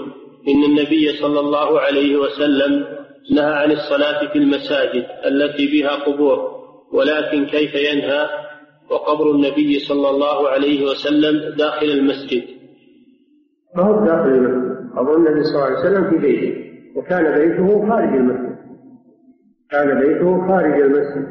[0.47, 2.85] إن النبي صلى الله عليه وسلم
[3.31, 6.57] نهى عن الصلاة في المساجد التي بها قبور
[6.93, 8.29] ولكن كيف ينهى
[8.91, 12.43] وقبر النبي صلى الله عليه وسلم داخل المسجد.
[13.75, 16.55] ما هو داخل المسجد؟ قبر النبي صلى الله عليه وسلم في بيته
[16.95, 18.57] وكان بيته خارج المسجد.
[19.71, 21.27] كان بيته خارج المسجد.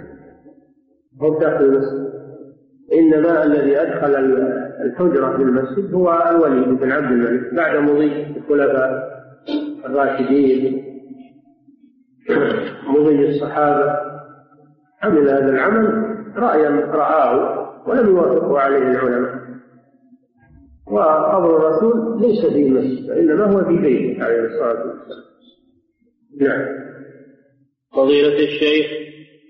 [1.23, 2.07] هو داخل المسجد؟
[2.93, 4.15] إنما الذي أدخل
[4.85, 9.17] الحجرة في المسجد هو الوليد بن عبد الملك بعد مضي الخلفاء
[9.87, 10.83] الراشدين.
[12.87, 13.97] مضي الصحابة.
[15.03, 19.47] عمل هذا العمل رأيا رآه ولم يوافقه عليه العلماء.
[20.87, 25.27] وقبر الرسول ليس في المسجد وإنما هو في بيته عليه الصلاة والسلام.
[26.41, 26.67] نعم.
[27.97, 28.87] فضيلة الشيخ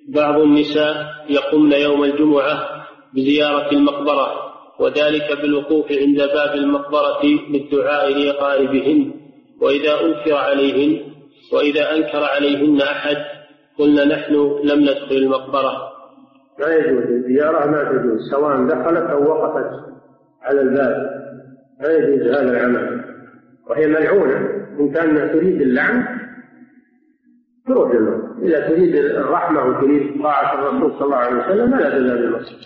[0.09, 4.47] بعض النساء يقمن يوم الجمعة بزيارة المقبرة
[4.81, 9.13] وذلك بالوقوف عند باب المقبرة للدعاء لأقاربهن
[9.61, 11.01] وإذا أنكر عليهن
[11.53, 13.17] وإذا أنكر عليهن أحد
[13.79, 14.35] قلنا نحن
[14.65, 15.96] لم ندخل المقبرة.
[16.59, 19.71] لا يجوز الزيارة ما تجوز سواء دخلت أو وقفت
[20.43, 21.11] على الباب
[21.81, 23.05] لا يجوز هذا العمل.
[23.71, 24.37] وهي ملعونة
[24.81, 26.05] إن كان تريد اللعن
[27.67, 32.57] تروح للمسجد إذا تريد الرحمة وتريد طاعة الرسول صلى الله عليه وسلم فلا تذهب للمسجد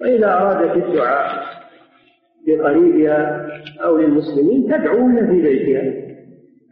[0.00, 1.42] وإذا أرادت الدعاء
[2.48, 3.48] لقريبها
[3.84, 6.10] أو للمسلمين تدعو في بيتها.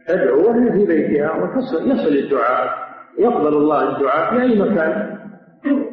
[0.07, 2.89] تدعو في بيتها وتصل يصل الدعاء.
[3.19, 5.18] يقبل الله الدعاء في أي مكان.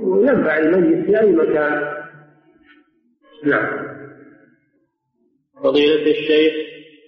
[0.06, 1.82] وينفع الميت في أي مكان.
[3.44, 3.86] نعم.
[5.64, 6.52] فضيلة الشيخ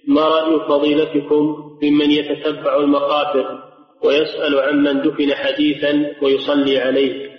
[0.07, 3.63] ما رأي فضيلتكم ممن يتتبع المقابر
[4.05, 7.29] ويسأل عمن دفن حديثا ويصلي عليه؟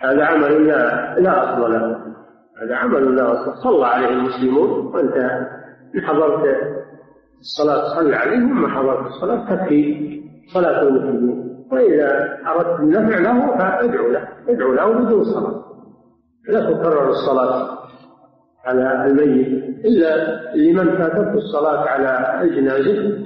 [0.00, 1.96] هذا عمل لا لا أصل له.
[2.62, 3.62] هذا عمل لا أصل.
[3.62, 5.16] صلى عليه المسلمون وأنت
[5.94, 6.44] إن حضرت
[7.40, 10.22] الصلاة صلى عليه وما حضرت الصلاة تكفي
[10.54, 11.51] صلاة المسلمين.
[11.72, 15.64] وإذا أردت النفع له فادعو له ادعو له بدون صلاة.
[16.48, 17.78] لا تكرر الصلاة
[18.64, 19.46] على الميت
[19.84, 23.18] إلا لمن فاتته الصلاة على الجنازة.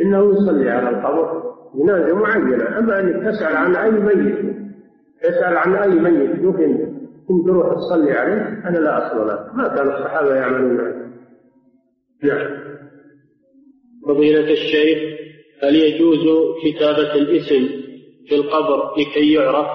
[0.00, 1.42] إنه يصلي على القبر
[1.74, 2.78] جنازة معينة.
[2.78, 4.56] أما أنك تسأل عن أي ميت
[5.22, 6.94] تسأل عن أي ميت دفن
[7.28, 9.52] ثم تروح تصلي عليه أنا لا أصل له.
[9.54, 10.94] ما كان الصحابة يعملون
[12.22, 12.64] نعم.
[14.06, 15.23] فضيلة الشيخ
[15.64, 16.20] هل يجوز
[16.64, 17.68] كتابة الاسم
[18.28, 19.66] في القبر لكي يعرف؟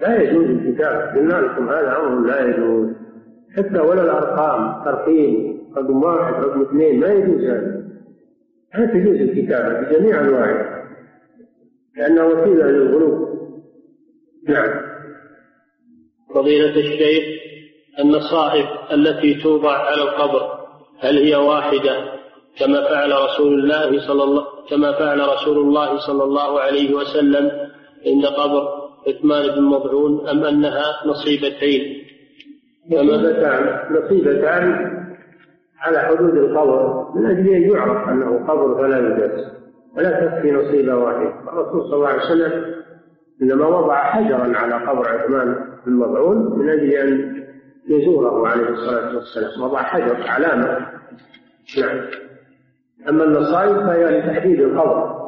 [0.00, 2.90] لا يجوز الكتابة قلنا لكم هذا أمر لا يجوز.
[3.56, 7.82] حتى ولا الأرقام ترقيم رقم واحد رقم اثنين ما يجوز هذا.
[8.74, 10.84] لا تجوز الكتابة بجميع أنواعها.
[11.96, 13.28] لأنها وسيلة للغلو.
[14.48, 14.92] نعم.
[16.34, 17.24] فضيلة الشيخ
[17.98, 20.62] النصائح التي توضع على القبر
[21.00, 22.12] هل هي واحدة
[22.58, 27.50] كما فعل رسول الله صلى الله كما فعل رسول الله صلى الله عليه وسلم
[28.06, 28.68] عند قبر
[29.08, 32.02] عثمان بن مضعون أم أنها نصيبتين؟
[32.90, 34.92] نصيبتان نصيبتان
[35.80, 39.52] على حدود القبر من أجل أن يعرف أنه قبر فلا يجلس
[39.96, 42.74] ولا تكفي نصيبة واحدة الرسول صلى الله عليه وسلم
[43.42, 45.56] إنما وضع حجرا على قبر عثمان
[45.86, 47.42] بن مضعون من أجل أن
[47.88, 49.62] يزوره عليه الصلاة والسلام.
[49.62, 50.78] وضع حجر علامة.
[51.78, 52.00] نعم.
[53.08, 55.22] أما النصائب فهي لتحديد القبر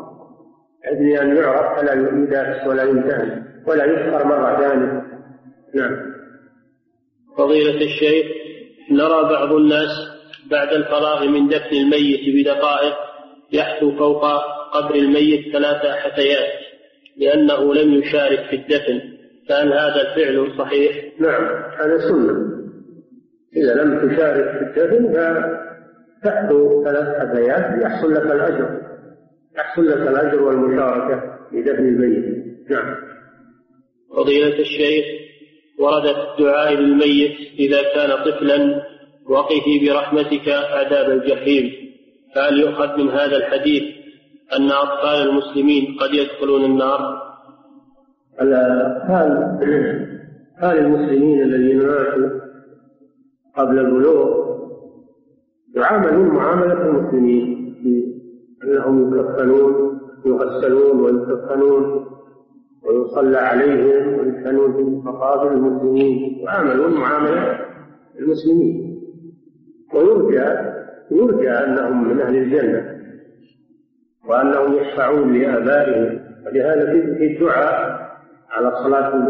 [0.84, 5.02] أجل أن يعرف فلا يداس ولا ينتهي ولا يذكر مرة ثانية.
[5.74, 5.96] نعم.
[7.38, 8.26] فضيلة الشيخ
[8.90, 9.90] نرى بعض الناس
[10.50, 12.94] بعد الفراغ من دفن الميت بدقائق
[13.52, 14.24] يحثو فوق
[14.72, 16.64] قبر الميت ثلاث حثيات
[17.16, 19.00] لأنه لم يشارك في الدفن
[19.48, 21.44] فهل هذا الفعل صحيح؟ نعم
[21.80, 22.54] هذا سنة.
[23.56, 25.12] إذا لم تشارك في الدفن
[26.24, 28.80] فتحثو ثلاث حثيات يحصل لك الأجر.
[29.56, 31.20] يحصل لك الأجر والمشاركة
[31.50, 32.44] في دفن الميت.
[32.70, 32.94] نعم.
[34.16, 35.04] فضيلة الشيخ
[35.78, 38.82] ورد الدعاء للميت إذا كان طفلا
[39.28, 41.72] وقه برحمتك عذاب الجحيم.
[42.34, 43.82] فهل يؤخذ من هذا الحديث
[44.56, 47.22] أن أطفال المسلمين قد يدخلون النار؟
[48.38, 49.58] حال
[50.60, 52.40] حال المسلمين الذين ماتوا
[53.56, 54.43] قبل البلوغ
[55.76, 57.64] يعاملون معاملة المسلمين
[58.64, 62.06] أنهم يكفنون يغسلون ويكفنون
[62.82, 66.38] ويصلى عليهم ويدفنون في مقابر المسلمين.
[66.38, 67.58] يعاملون معاملة
[68.18, 69.00] المسلمين.
[69.94, 70.70] ويرجى
[71.10, 73.00] يرجى أنهم من أهل الجنة
[74.28, 76.20] وأنهم يشفعون لآبائهم.
[76.46, 78.04] ولهذا في الدعاء
[78.50, 79.28] على صلاة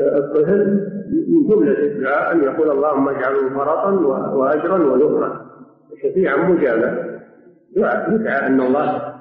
[0.00, 3.90] الطفل من جملة الدعاء أن يقول اللهم اجعله فرطا
[4.34, 5.46] وأجرا ويغرا
[6.02, 7.20] شفيعا مجابا
[7.76, 9.14] يدعى أن الله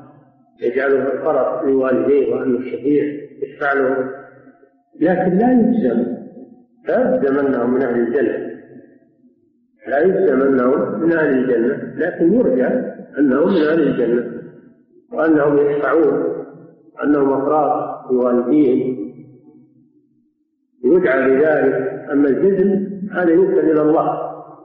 [0.62, 3.04] يجعله الفرط لوالديه وأن الشفيع
[3.42, 4.10] يشفع له
[5.02, 6.18] لكن لا يلزم
[6.88, 8.58] لا يلزم أنه من أهل الجنة.
[9.88, 11.94] لا يلزم أنه من أهل الجنة.
[11.96, 12.68] لكن يرجى
[13.20, 14.42] أنه من أهل الجنة.
[15.14, 16.24] وأنهم يشفعون.
[17.04, 18.97] أنهم أفراد لوالديهم.
[20.96, 24.20] يدعى بذلك أما الجزم هذا يوكل إلى الله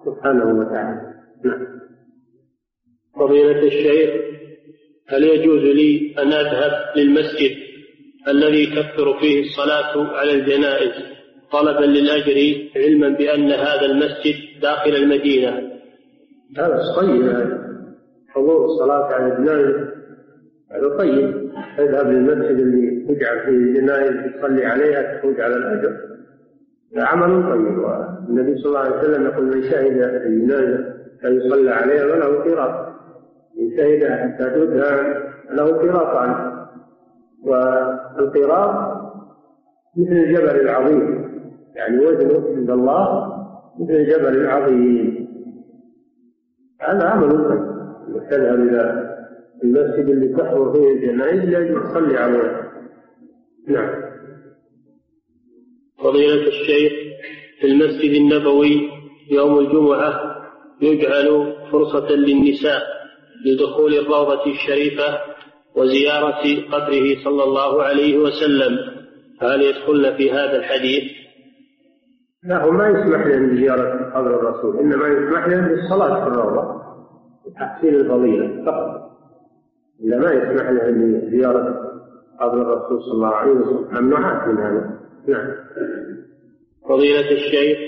[0.04, 1.00] سبحانه وتعالى.
[1.44, 1.66] نعم.
[3.16, 4.10] فضيلة الشيخ
[5.08, 7.56] هل يجوز لي أن أذهب للمسجد
[8.28, 10.92] الذي تكثر فيه الصلاة على الجنائز
[11.52, 15.50] طلبا للأجر علما بأن هذا المسجد داخل المدينة؟
[16.58, 17.62] هذا طيب.
[18.28, 19.76] حضور الصلاة على الجنائز
[20.72, 21.50] هذا طيب.
[21.78, 25.88] أذهب للمسجد اللي تجعل فيه الجنائز تصلي عليها تفوز على الأجر.
[25.88, 26.11] هذا
[26.96, 27.78] عمل طيب.
[27.78, 32.92] والنبي صلى الله عليه وسلم يقول من شهد الجنازة فيصلى عليها وله قراط.
[33.58, 35.14] من شهد حتى تدهى
[35.50, 36.52] له قراطان
[37.44, 39.02] والقراط
[39.96, 41.32] مثل الجبل العظيم.
[41.74, 43.32] يعني وزنه عند الله
[43.80, 45.28] مثل الجبل العظيم.
[46.80, 47.72] هذا عمل طيب.
[48.30, 49.12] تذهب إلى
[49.64, 52.62] المسجد اللي تحضر فيه الجنائز لاجل تصلي عليها
[53.68, 54.11] نعم.
[56.02, 56.92] فضيلة الشيخ
[57.60, 58.90] في المسجد النبوي
[59.30, 60.36] يوم الجمعة
[60.80, 62.82] يجعل فرصة للنساء
[63.46, 65.18] لدخول الروضة الشريفة
[65.76, 66.42] وزيارة
[66.72, 68.78] قبره صلى الله عليه وسلم
[69.40, 71.02] هل يدخلن في هذا الحديث؟
[72.44, 76.82] لا ما يسمح لهم بزيارة قبر الرسول إنما يسمح لهم بالصلاة في الروضة
[77.56, 79.02] تحسين الفضيلة فقط
[80.04, 81.92] إلا ما يسمح لهم بزيارة
[82.40, 84.98] قبر الرسول صلى الله عليه وسلم ممنوعات من هذا
[85.28, 85.54] نعم.
[86.88, 87.78] فضيلة الشيخ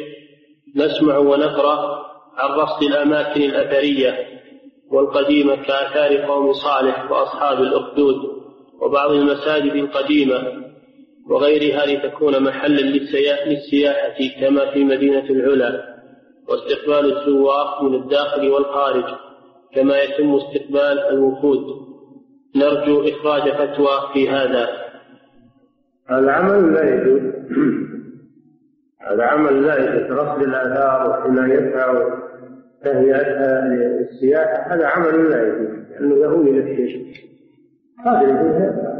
[0.76, 2.04] نسمع ونقرأ
[2.36, 4.34] عن رصد الأماكن الأثرية
[4.90, 8.16] والقديمة كآثار قوم صالح وأصحاب الأخدود
[8.80, 10.64] وبعض المساجد القديمة
[11.30, 15.94] وغيرها لتكون محلا للسياحة كما في مدينة العلا
[16.48, 19.04] واستقبال الزوار من الداخل والخارج
[19.74, 21.64] كما يتم استقبال الوفود.
[22.56, 24.83] نرجو إخراج فتوى في هذا.
[26.10, 27.22] هذا عمل لا يجوز
[29.00, 36.58] هذا عمل لا يجوز رصد الآثار وحمايتها وتهيئتها للسياحة هذا عمل لا يجوز لأنه يهوي
[36.58, 37.34] الشرك
[38.06, 38.94] هذه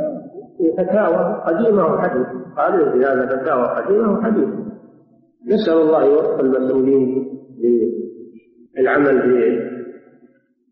[0.78, 2.44] فتاوى قديمة وحديثة.
[2.58, 4.64] هذه في هذا فتاوى قديمة وحديثة.
[5.46, 7.30] نسأل الله يوفق المسؤولين
[8.78, 9.22] للعمل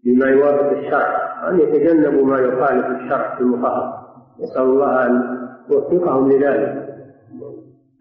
[0.05, 4.03] بما يوافق الشرع وأن يتجنبوا ما يخالف الشرع في المخالفة
[4.41, 5.32] نسأل الله أن
[5.71, 6.89] يوفقهم لذلك.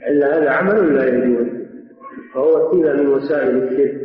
[0.08, 1.62] إلا هذا عمل لا يجوز.
[2.36, 4.02] وهو وسيلة من وسائل الشرك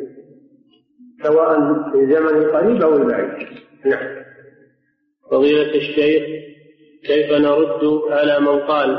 [1.23, 1.59] سواء
[1.91, 3.49] في الزمن القريب أو البعيد
[3.85, 4.17] نعم.
[5.31, 6.23] فضيلة الشيخ
[7.05, 8.99] كيف نرد على من قال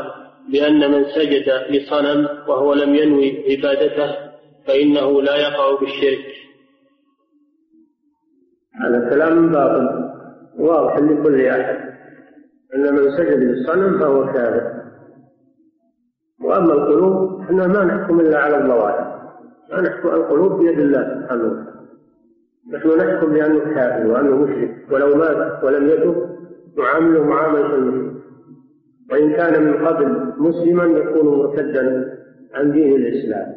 [0.52, 4.16] بأن من سجد لصنم وهو لم ينوي عبادته
[4.68, 6.26] فإنه لا يقع بالشرك؟
[8.82, 9.88] هذا كلام باطل
[10.60, 11.87] واضح لكل أحد.
[12.76, 14.78] أن من سجد للصنم فهو كافر.
[16.44, 19.32] وأما القلوب إحنا ما نحكم إلا على الظواهر.
[19.72, 21.78] ما نحكم القلوب بيد الله سبحانه وتعالى.
[22.74, 24.86] نحن نحكم بأنه كافر وأنه مشرك.
[24.92, 26.16] ولو مات ولم يتب
[26.78, 28.24] نعامله معاملة المشرك.
[29.12, 32.18] وإن كان من قبل مسلما يكون مرتدا
[32.54, 33.56] عن دين الإسلام.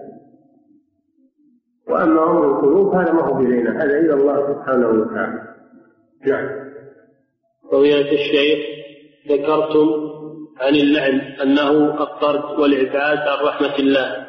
[1.88, 3.84] وأما أمر القلوب هذا ما هو بيننا.
[3.84, 5.42] هذا إلى الله سبحانه وتعالى.
[6.26, 6.48] نعم.
[7.72, 8.80] فضيلة الشيخ.
[9.28, 9.88] ذكرتم
[10.60, 14.26] عن اللعن أنه الطرد والإبعاد عن رحمة الله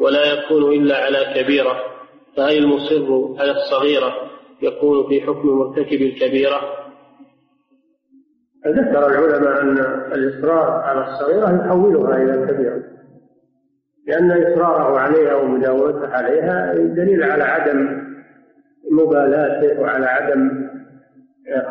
[0.00, 1.76] ولا يكون إلا على كبيرة
[2.36, 4.12] فهل المصر على الصغيرة
[4.62, 6.60] يكون في حكم مرتكب الكبيرة؟
[8.66, 9.78] ذكر العلماء أن
[10.12, 12.82] الإصرار على الصغيرة يحولها إلى كبيرة
[14.06, 18.02] لأن إصراره عليها ومداومته عليها دليل على عدم
[18.90, 20.68] مبالاته وعلى عدم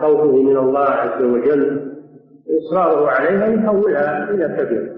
[0.01, 1.86] خوفه من الله عز وجل
[2.49, 4.97] إصراره عليها يحولها إلى كبيرة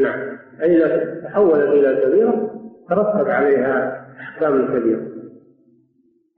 [0.00, 0.38] نعم.
[0.62, 2.50] أي إذا تحولت إلى كبيرة
[2.88, 5.02] ترتب عليها أحكام الكبيرة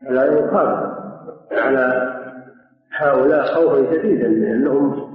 [0.06, 0.94] فلا يخاف
[1.52, 2.14] على
[2.96, 5.14] هؤلاء خوفا شديدا لأنهم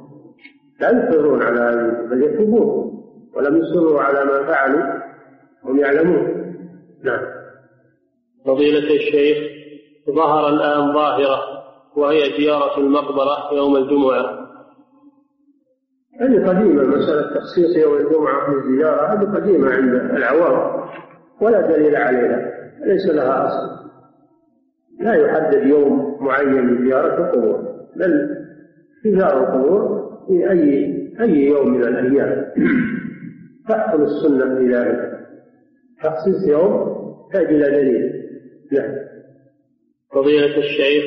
[0.80, 2.90] لا يصرون على بل يتوبون
[3.36, 5.00] ولم يصروا على ما فعلوا
[5.64, 6.28] هم يعلمون.
[7.04, 7.26] نعم.
[8.46, 9.38] فضيلة الشيخ
[10.16, 11.40] ظهر الآن ظاهرة
[11.96, 14.39] وهي زيارة المقبرة يوم الجمعة.
[16.20, 20.90] هذه قديمة مسألة تخصيص يوم الجمعة في الزيارة هذه قديمة عند العوام
[21.42, 22.52] ولا دليل عليها
[22.86, 23.90] ليس لها أصل.
[25.00, 28.30] لا يحدد يوم معين لزيارة القبور بل
[29.04, 32.46] زيارة القبور في أي أي يوم من الأيام.
[33.70, 35.20] تحصل السنة في ذلك.
[36.04, 38.12] تخصيص يوم يحتاج إلى دليل.
[38.72, 38.96] نعم.
[40.14, 41.04] فضيلة الشيخ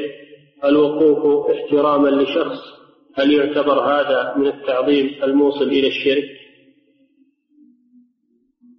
[0.65, 2.82] الوقوف احتراما لشخص
[3.19, 6.25] هل يعتبر هذا من التعظيم الموصل إلى الشرك؟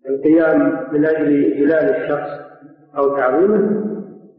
[0.10, 2.30] القيام من أجل هلال الشخص
[2.98, 3.84] أو تعظيمه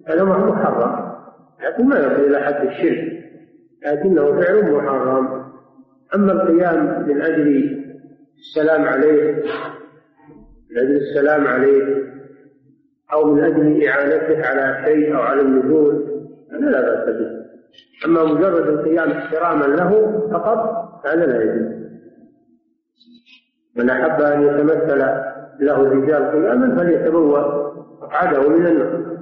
[0.07, 1.15] هذا محرم
[1.65, 3.25] لكن ما يصل إلى حد الشرك
[3.87, 5.45] لكنه فعل محرم
[6.15, 7.81] أما القيام من أجل
[8.39, 9.43] السلام عليه
[10.71, 12.05] من أجل السلام عليه
[13.13, 16.05] أو من أجل إعانته على شيء أو على النزول
[16.53, 17.34] هذا لا بأس به
[18.07, 21.85] أما مجرد القيام احتراما له فقط هذا لا يجوز.
[23.77, 24.99] من أحب أن يتمثل
[25.61, 27.41] له الرجال قياما فليتبوأ
[28.03, 29.15] مقعده من النار.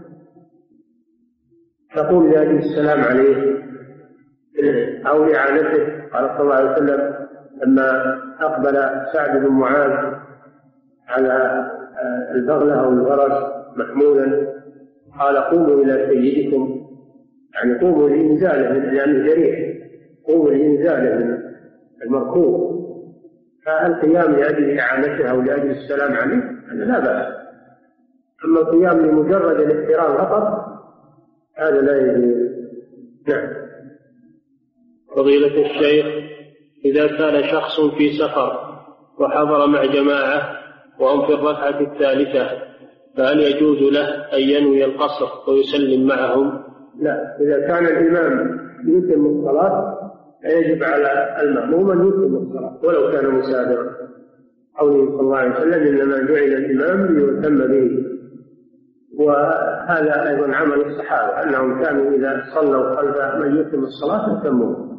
[1.95, 3.63] تقول لأجل السلام عليه
[5.07, 7.15] أو لإعانته قال صلى الله عليه وسلم
[7.63, 8.75] لما أقبل
[9.13, 10.15] سعد بن معاذ
[11.09, 11.69] على
[12.35, 14.53] البغلة أو الغرس محمولا
[15.21, 16.82] قال قوموا إلى سيدكم.
[17.55, 19.79] يعني قوموا لإنزاله من لأنه جريح
[20.27, 21.39] قوموا لإنزاله من
[22.05, 22.83] المركوب.
[23.67, 26.43] فالقيام لأجل إعانته أو لأجل السلام عليه
[26.73, 27.35] هذا لا بأس.
[28.45, 30.67] أما القيام لمجرد الاحترام فقط
[31.57, 32.53] هذا لا يجوز.
[33.29, 33.63] نعم.
[35.17, 36.07] فضيلة الشيخ
[36.85, 38.73] إذا كان شخص في سفر
[39.19, 40.59] وحضر مع جماعة
[41.01, 42.63] وهم في الركعة الثالثة
[43.17, 46.62] فهل يجوز له أن ينوي القصر ويسلم معهم؟
[47.01, 49.99] لا إذا كان الإمام يتم الصلاة
[50.43, 53.93] فيجب على المأموم أن يتم الصلاة ولو كان مسافرا.
[54.79, 58.13] قوله صلى الله عليه وسلم إنما جعل الإمام ليتم به.
[59.19, 64.93] وهذا أيضا عمل الصحابة أنهم كانوا إذا صلوا خلف من يتم الصلاة اتموه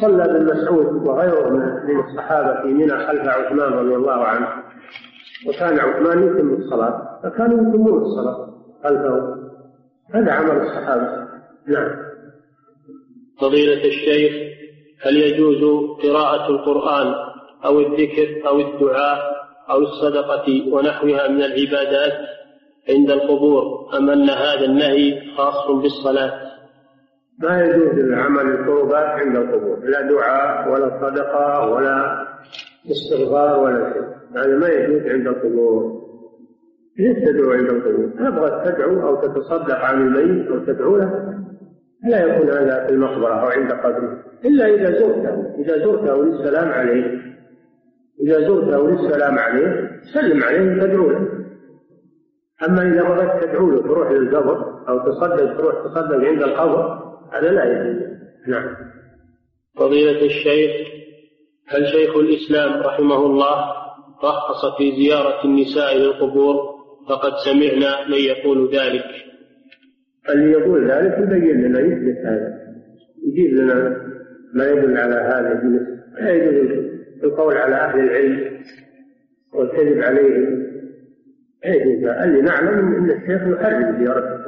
[0.00, 1.48] صلى ابن مسعود وغيره
[1.86, 4.48] من الصحابة في منى خلف عثمان رضي الله عنه
[5.48, 8.48] وكان عثمان يتم الصلاة فكانوا يتمون الصلاة
[8.84, 9.35] خلفه.
[10.14, 11.28] هذا عمل الصحابة.
[11.68, 12.06] نعم.
[13.40, 14.32] فضيلة الشيخ
[15.02, 17.14] هل يجوز قراءة القرآن
[17.64, 19.18] أو الذكر أو الدعاء
[19.70, 22.12] أو الصدقة ونحوها من العبادات
[22.88, 26.46] عند القبور أم أن هذا النهي خاص بالصلاة؟
[27.38, 32.26] ما يجوز العمل القربات عند القبور لا دعاء ولا صدقة ولا
[32.90, 34.02] استغفار ولا شيء.
[34.36, 36.05] هذا ما يجوز عند القبور.
[36.98, 41.34] ليش تدعو عند القبور؟ تبغى تدعو أو تتصدق عن الميت أو تدعو له.
[42.08, 44.24] لا يكون هذا في المقبرة أو عند قبره.
[44.44, 45.54] إلا إذا زرته.
[45.58, 47.20] إذا زرته للسلام عليه.
[48.20, 51.28] إذا زرته للسلام عليه سلم عليه وتدعو له.
[52.68, 56.98] أما إذا بغيت تدعو له تروح للقبر أو تصدق تروح تصدق عند القبر
[57.32, 58.02] هذا لا يجوز.
[58.48, 58.76] نعم.
[59.76, 60.86] فضيلة الشيخ
[61.68, 63.72] هل شيخ الإسلام رحمه الله
[64.24, 66.75] رخص في زيارة النساء للقبور؟
[67.08, 69.04] فقد سمعنا من يقول ذلك.
[70.30, 72.58] اللي يقول ذلك يبين لنا يثبت هذا.
[73.26, 74.06] يجيب لنا
[74.54, 75.62] ما يدل على هذا
[76.20, 76.86] لا يجوز
[77.24, 78.60] القول على أهل العلم
[79.54, 80.66] والكذب عليهم.
[81.64, 82.04] يجوز.
[82.08, 84.44] اللي نعلم أن الشيخ يحرم زيارة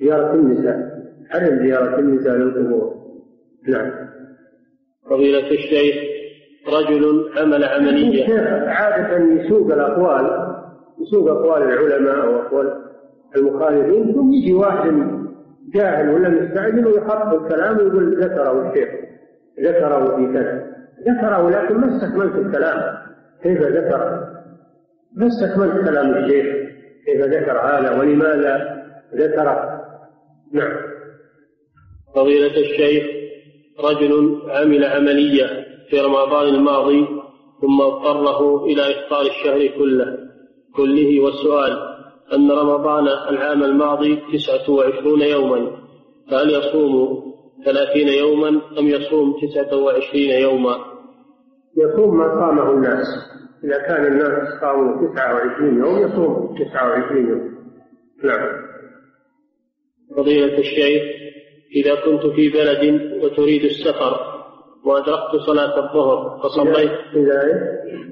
[0.00, 1.00] زيارة النساء.
[1.30, 2.94] حرم زيارة النساء للقبور.
[3.68, 3.90] نعم.
[5.10, 5.96] فضيلة الشيخ
[6.68, 8.22] رجل عمل عملية.
[8.24, 10.49] الشيخ عادة يسوق الأقوال.
[11.00, 12.72] يسوق أقوال العلماء وأقوال
[13.36, 15.20] المخالفين ثم يجي واحد
[15.74, 18.88] جاهل ولا مستعجل ويحط الكلام ويقول ذكره الشيخ
[19.60, 20.70] ذكره في كذا
[21.08, 22.96] ذكره لكن ما استكملت الكلام.
[23.42, 24.26] كيف ذكر
[25.16, 26.46] ما استكملت كلام الشيخ.
[27.06, 28.82] كيف ذكر هذا ولماذا
[29.14, 29.80] ذكره؟
[30.52, 30.76] نعم.
[32.14, 33.04] فضيلة الشيخ
[33.84, 35.46] رجل عمل عملية
[35.90, 37.06] في رمضان الماضي
[37.60, 40.18] ثم اضطره إلى إفطار الشهر كله.
[40.76, 41.90] كله والسؤال
[42.34, 45.70] أن رمضان العام الماضي تسعة وعشرون يوما
[46.30, 47.22] فهل يصوم
[47.64, 48.48] ثلاثين يوما
[48.78, 50.76] أم يصوم تسعة وعشرين يوما؟
[51.76, 53.06] يصوم ما صامه الناس.
[53.64, 57.54] إذا كان الناس صاموا تسعة وعشرين يوم يصوم تسعة وعشرين يوم.
[58.24, 58.48] نعم.
[60.16, 61.02] فضيلة الشيخ
[61.76, 64.20] إذا كنت في بلد وتريد السفر
[64.84, 66.90] وأدركت صلاة الظهر فصليت.
[67.16, 67.42] إذا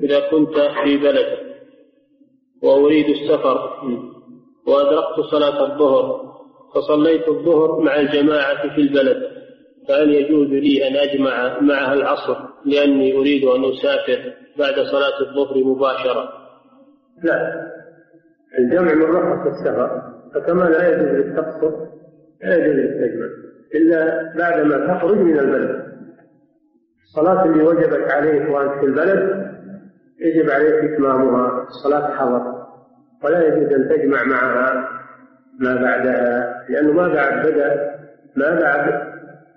[0.03, 0.55] إذا كنت
[0.85, 1.48] في بلد.
[2.63, 3.59] وأريد السفر.
[4.67, 6.29] وأدركت صلاة الظهر.
[6.75, 9.23] فصليت الظهر مع الجماعة في البلد.
[9.89, 16.29] فهل يجوز لي أن أجمع معها العصر لأني أريد أن أسافر بعد صلاة الظهر مباشرة؟
[17.25, 17.67] لا.
[18.59, 20.03] الجمع من رخص السفر.
[20.35, 21.71] فكما لا يجوز للتقصر
[22.43, 23.27] لا يجوز للتجمع.
[23.75, 25.89] إلا بعدما تخرج من البلد.
[27.05, 29.48] الصلاة اللي وجبت عليك وأنت في البلد
[30.21, 32.59] يجب عليك إتمامها صلاة حضر.
[33.25, 34.89] ولا يجوز أن تجمع معها
[35.61, 37.99] ما بعدها لأنه ما بعد بدأ
[38.37, 39.09] ما بعد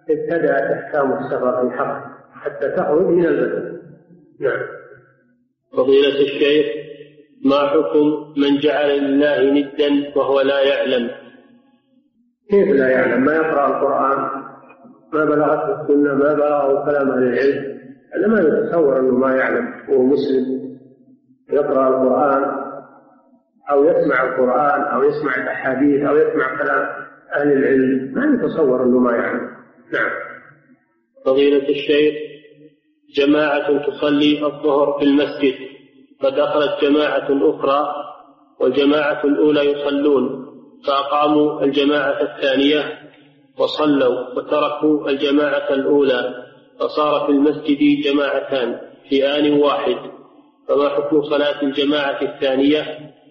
[0.09, 3.81] ابتدأت أحكام السفر في حق حتى تخرج من البلد
[4.39, 4.59] نعم.
[5.77, 6.65] فضيلة الشيخ
[7.45, 11.09] ما حكم من جعل لله ندا وهو لا يعلم؟
[12.49, 14.41] كيف لا يعلم؟ ما يقرأ القرآن؟
[15.13, 17.80] ما بلغته السنة؟ ما بلغه كلام أهل العلم؟
[18.15, 19.73] هذا ما يتصور أنه ما يعلم.
[19.89, 20.61] وهو مسلم
[21.49, 22.43] يقرأ القرآن
[23.71, 26.87] أو يسمع القرآن أو يسمع الأحاديث أو يسمع كلام
[27.35, 28.13] أهل العلم.
[28.13, 29.49] ما يتصور أنه ما يعلم.
[29.93, 30.11] نعم.
[31.25, 32.13] فضيلة الشيخ
[33.15, 35.53] جماعة تصلي الظهر في المسجد
[36.21, 37.93] فدخلت جماعة أخرى
[38.59, 40.45] والجماعة الأولى يصلون
[40.87, 42.83] فأقاموا الجماعة الثانية
[43.57, 46.50] وصلوا وتركوا الجماعة الأولى.
[46.81, 48.79] فصار في المسجد جماعتان
[49.09, 49.95] في آن واحد.
[50.67, 52.81] فما حكم صلاة الجماعة الثانية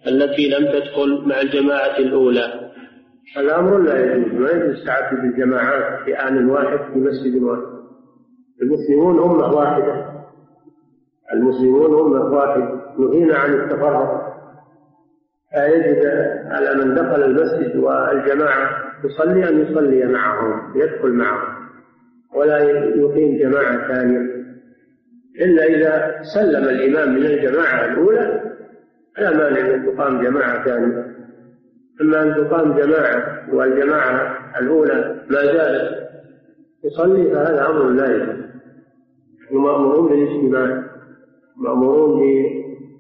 [0.07, 2.71] التي لم تدخل مع الجماعة الأولى؟
[3.37, 4.33] الأمر لا يجوز.
[4.33, 7.63] ما يجوز تعدد الجماعات في آن واحد في مسجد واحد.
[8.63, 10.07] المسلمون أمة واحدة.
[11.33, 14.31] المسلمون أمة واحدة نهينا عن التفرق.
[15.53, 16.07] فيجب
[16.51, 18.71] على من دخل المسجد والجماعة
[19.05, 21.60] يصلي أن يصلي معهم يدخل معهم.
[22.35, 22.59] ولا
[22.95, 24.41] يقيم جماعة ثانية.
[25.41, 28.43] إلا إذا سلم الإمام من الجماعة الأولى
[29.19, 31.07] لا مانع أن تقام جماعة ثانية.
[32.01, 36.09] أما أن تقام جماعة والجماعة الأولى ما زالت
[36.83, 38.45] تصلي فهذا أمر لا يجوز.
[39.51, 40.85] مأمورون بالاجتماع
[41.57, 42.23] مأمورون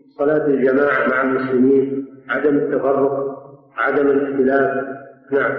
[0.08, 3.40] بصلاة الجماعة مع المسلمين عدم التفرق
[3.76, 4.84] عدم الاختلاف.
[5.32, 5.52] نعم.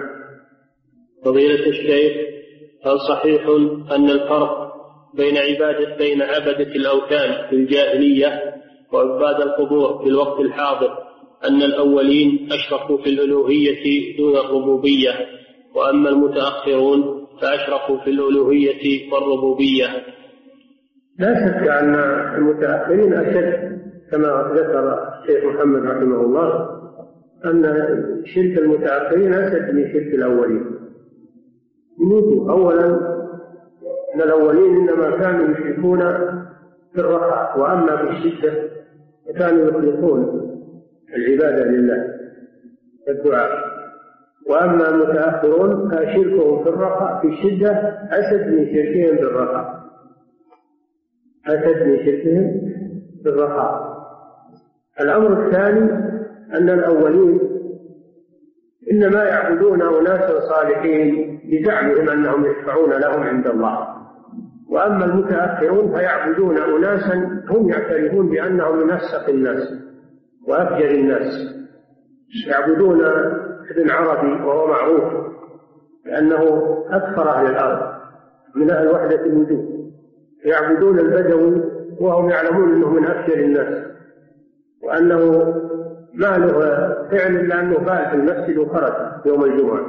[1.25, 2.40] فضيلة الشيخ
[2.85, 3.47] هل صحيح
[3.95, 4.71] أن الفرق
[5.13, 8.41] بين عبادة بين عبدة الأوثان في الجاهلية
[8.93, 10.97] وعباد القبور في الوقت الحاضر
[11.49, 15.11] أن الأولين أشركوا في الألوهية دون الربوبية
[15.75, 19.87] وأما المتأخرون فأشركوا في الألوهية والربوبية؟
[21.19, 21.95] لا شك أن
[22.35, 23.81] المتأخرين أشد
[24.11, 26.69] كما ذكر الشيخ محمد رحمه الله
[27.45, 27.63] أن
[28.25, 30.80] شرك المتأخرين أشد من شرك الأولين.
[32.49, 32.85] أولا
[34.15, 35.99] أن الأولين إنما كانوا يشركون
[36.93, 38.53] في الرخاء وأما في الشدة
[39.27, 40.41] فكانوا يخلصون
[41.15, 42.07] العبادة لله
[43.07, 43.71] والدعاء.
[44.49, 47.71] وأما المتأخرون فشركهم في الرخاء في الشدة
[48.11, 49.81] أشد من شركهم في الرخاء.
[51.47, 52.61] أشد من شركهم
[53.23, 53.91] في الرخاء.
[55.01, 55.91] الأمر الثاني
[56.53, 57.39] أن الأولين
[58.91, 63.87] إنما يعبدون أناسا صالحين بزعمهم أنهم يشفعون لهم عند الله.
[64.69, 69.73] وأما المتأخرون فيعبدون أناسا هم يعترفون بأنهم من أفسق الناس
[70.47, 71.33] وأفجر الناس.
[72.47, 73.01] يعبدون
[73.71, 75.03] ابن عربي وهو معروف
[76.05, 76.43] لأنه
[76.89, 77.91] أكثر أهل الأرض
[78.55, 79.91] من أهل وحدة الوجود.
[80.45, 81.63] يعبدون البدوي
[81.99, 83.85] وهم يعلمون أنه من أفجر الناس
[84.83, 85.53] وأنه
[86.13, 86.59] ما له
[87.11, 88.93] فعل إلا أنه بال في المسجد وخرج
[89.25, 89.85] يوم الجمعة.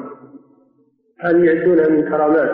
[1.21, 2.51] هذه يعدونها من كرامات؟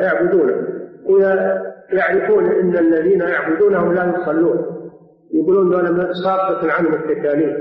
[0.00, 0.66] يعبدونه
[1.04, 4.66] ويعرفون أن الذين يعبدونهم لا يصلون.
[5.34, 7.56] يقولون دول ساقطة عنهم التكاليف.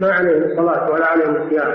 [0.00, 1.72] ما عليهم صلاة ولا عليهم صيام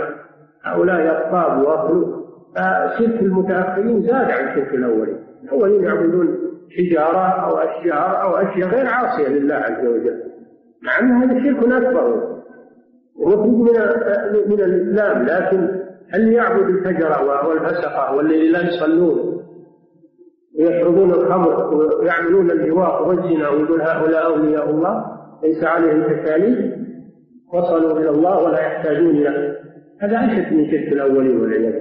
[0.63, 2.19] هؤلاء أطباب وأخلوق
[2.55, 5.17] فشرك المتأخرين زاد عن شرك الأولين.
[5.43, 6.37] الأولين يعبدون
[6.77, 10.23] حجارة أو أشجار أو أشياء غير عاصية لله عز وجل.
[10.83, 12.38] مع أن هذا شرك أكبر.
[13.19, 15.79] ومخرج من من الإسلام لكن
[16.09, 19.39] هل يعبد الفجر والفسقة والذي لا يصلون؟
[20.59, 25.05] ويشربون الخمر ويعملون اللواء والزنا ويقول هؤلاء أولياء الله
[25.43, 26.79] ليس عليهم تكاليف؟
[27.53, 29.59] وصلوا إلى الله ولا يحتاجون إلى
[30.01, 31.73] هذا أشد من شرك الأولين والعياذ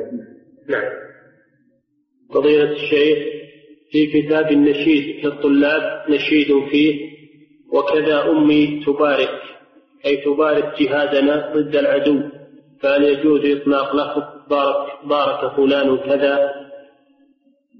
[0.68, 0.92] نعم.
[2.34, 3.18] فضيلة الشيخ
[3.90, 7.08] في كتاب النشيد للطلاب نشيد فيه
[7.72, 9.47] وكذا أمي تبارك.
[10.06, 12.20] أي تبارك جهادنا ضد العدو
[12.82, 16.50] فهل يجوز إطلاق لفظ بارك بارك فلان كذا؟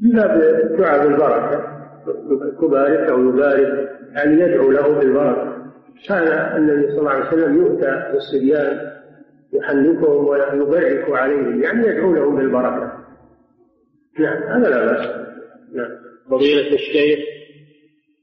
[0.01, 1.79] لا بالدعاء بالبركة
[2.61, 3.91] تبارك أو يبارك
[4.25, 5.59] أن يدعو له بالبركة.
[6.09, 8.93] كان النبي صلى الله عليه وسلم يؤتى بالصبيان
[9.53, 12.93] يحنكهم ويبرك عليهم يعني يدعو لهم بالبركة.
[14.19, 15.07] نعم هذا لا بأس.
[15.75, 15.91] نعم.
[16.31, 17.19] فضيلة الشيخ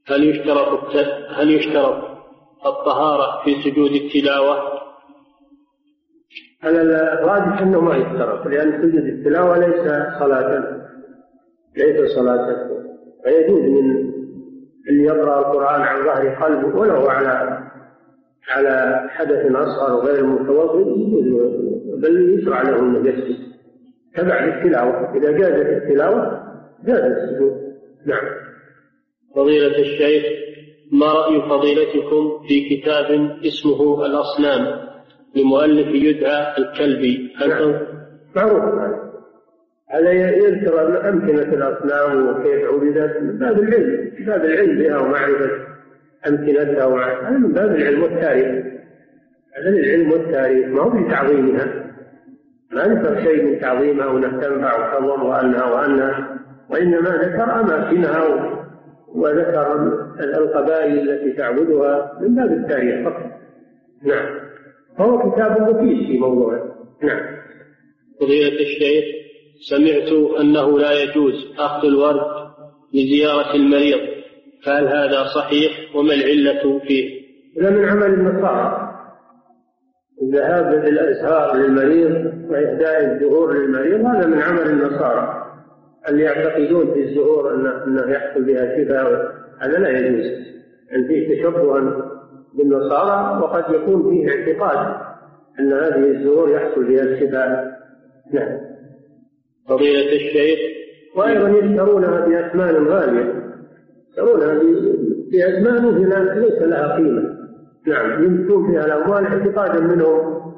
[0.06, 0.96] هل يشترط
[1.36, 2.15] هل يشترط
[2.66, 4.76] الطهارة في سجود التلاوة؟
[6.62, 9.82] على الراجح أنه ما يشترط لأن سجود التلاوة ليس
[10.18, 10.76] صلاة
[11.76, 12.68] ليس صلاة.
[13.24, 14.06] فيجوز من
[14.90, 17.58] أن يقرأ القرآن عن ظهر قلبه ولو على
[18.48, 20.84] على حدث أصغر غير متوضئ
[22.02, 23.46] بل يشرع له يسجد.
[24.16, 26.42] تبع التلاوة إذا جازت التلاوة
[26.84, 27.52] جاز السجود.
[28.06, 28.24] نعم.
[29.34, 30.45] فضيلة الشيخ
[30.92, 34.86] ما رأي فضيلتكم في كتاب اسمه الأصنام
[35.36, 37.74] لمؤلف يدعى الكلبي؟ هل نعم.
[38.36, 38.62] معروف
[39.94, 40.10] هذا.
[40.10, 45.50] يذكر أمكنة الأصنام وكيف عبدت من باب العلم باب العلم بها ومعرفة
[46.28, 48.64] أمكنتها هذا من باب العلم والتاريخ.
[49.58, 51.86] هذا العلم والتاريخ ما هو في تعظيمها
[52.72, 56.38] ما ذكر شيء من تعظيمها وانها تنفع وتضر وانها وانها
[56.70, 58.55] وإنما ذكر أماكنها
[59.14, 59.72] وذكر
[60.20, 63.22] القبائل التي تعبدها من باب التاريخ فقط.
[64.02, 64.40] نعم.
[64.98, 66.62] فهو كتاب مفيد في موضوعه
[67.02, 67.20] نعم.
[68.20, 69.04] فضيلة الشيخ
[69.68, 72.46] سمعت أنه لا يجوز أخذ الورد
[72.94, 74.00] لزيارة المريض.
[74.64, 77.20] فهل هذا صحيح؟ وما العلة فيه؟
[77.60, 78.92] هذا من عمل النصارى.
[80.22, 85.45] الذهاب بالأزهار للمريض وإهداء الزهور للمريض هذا من عمل النصارى.
[86.08, 89.32] اللي يعتقدون في الزهور أنه, أنه يحصل بها شفاء.
[89.60, 90.26] هذا لا يجوز.
[90.94, 92.02] أن فيه تشبها
[92.54, 94.96] بالنصارى وقد يكون فيه اعتقاد
[95.60, 97.76] أن هذه الزهور يحصل بها الشفاء.
[98.32, 98.58] نعم.
[99.68, 100.58] فضيلة الشيخ.
[101.16, 103.34] وأيضا يشترونها بأثمان غالية.
[104.08, 104.54] يشترونها
[105.32, 107.36] بأثمان ليس لها قيمة.
[107.86, 108.24] نعم.
[108.24, 110.52] يمسكون فيها الأموال اعتقادا منهم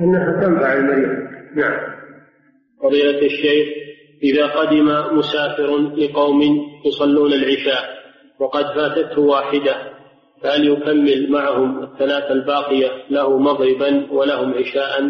[0.00, 1.18] أنها تنفع المريض.
[1.54, 1.80] نعم.
[2.82, 3.85] فضيلة الشيخ.
[4.22, 6.40] إذا قدم مسافر لقوم
[6.86, 7.96] يصلون العشاء
[8.40, 9.74] وقد فاتته واحدة
[10.42, 15.02] فهل يكمل معهم الثلاث الباقية له مغربا ولهم عشاء؟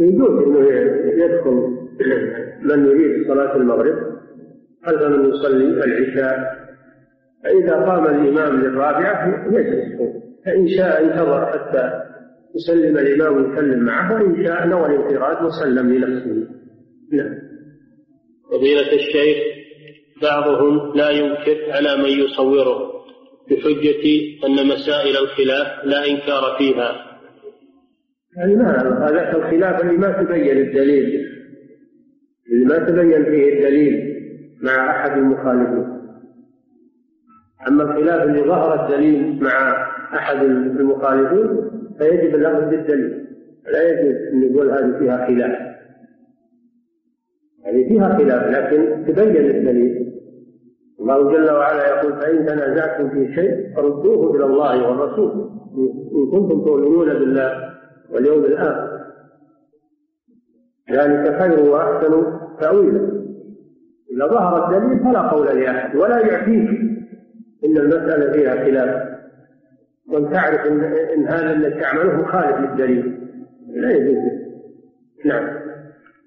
[0.00, 0.68] يجوز إنه
[1.24, 1.74] يدخل
[2.62, 3.94] من يريد صلاة المغرب
[4.86, 6.64] خلف من يصلي العشاء
[7.44, 10.00] فإذا قام الإمام للرابعة يجلس
[10.46, 11.92] فإن شاء انتظر حتى
[12.54, 16.46] يسلم الإمام ويسلم معه وإن شاء نوى الانفراد وسلم لنفسه
[17.12, 17.38] نعم.
[18.50, 19.36] فضيلة الشيخ
[20.22, 22.94] بعضهم لا ينكر على من يصوره
[23.50, 24.04] بحجة
[24.46, 27.14] أن مسائل الخلاف لا إنكار فيها.
[28.36, 28.78] يعني ما
[29.08, 31.26] هذا الخلاف اللي ما تبين الدليل
[32.52, 34.14] اللي ما تبين فيه الدليل
[34.62, 35.94] مع أحد المخالفين.
[37.68, 43.24] أما الخلاف اللي ظهر الدليل مع أحد المخالفين فيجب الأخذ بالدليل.
[43.72, 45.63] لا يجوز أن يقول هذه فيها خلاف.
[47.64, 50.14] يعني فيها خلاف لكن تبين الدليل.
[51.00, 55.50] الله جل وعلا يقول فإن تنازعتم في شيء فردوه إلى الله والرسول.
[56.14, 57.74] إن كنتم تؤمنون بالله
[58.10, 59.00] واليوم الآخر.
[60.90, 62.24] ذلك خير وأحسن
[62.60, 63.24] تأويلا.
[64.12, 66.68] إذا ظهر الدليل فلا قول لأحد ولا يعفيك.
[67.64, 69.14] إن المسألة فيها خلاف.
[70.08, 73.28] وأن تعرف إن, إن هذا الذي تعمله مخالف للدليل.
[73.68, 74.18] لا يجوز.
[75.24, 75.63] نعم.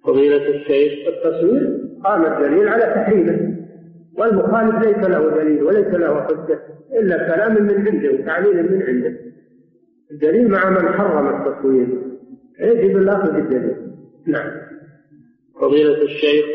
[0.07, 3.57] فضيلة الشيخ التصوير قام الدليل على تحريمه
[4.17, 6.59] والمخالف ليس له دليل وليس له حجة
[6.99, 9.17] إلا كلام من عنده وتعليل من عنده.
[10.11, 11.87] الدليل مع من حرم التصوير.
[12.59, 13.75] يجب الأخذ بالدليل.
[14.27, 14.51] نعم.
[15.61, 16.45] فضيلة الشيخ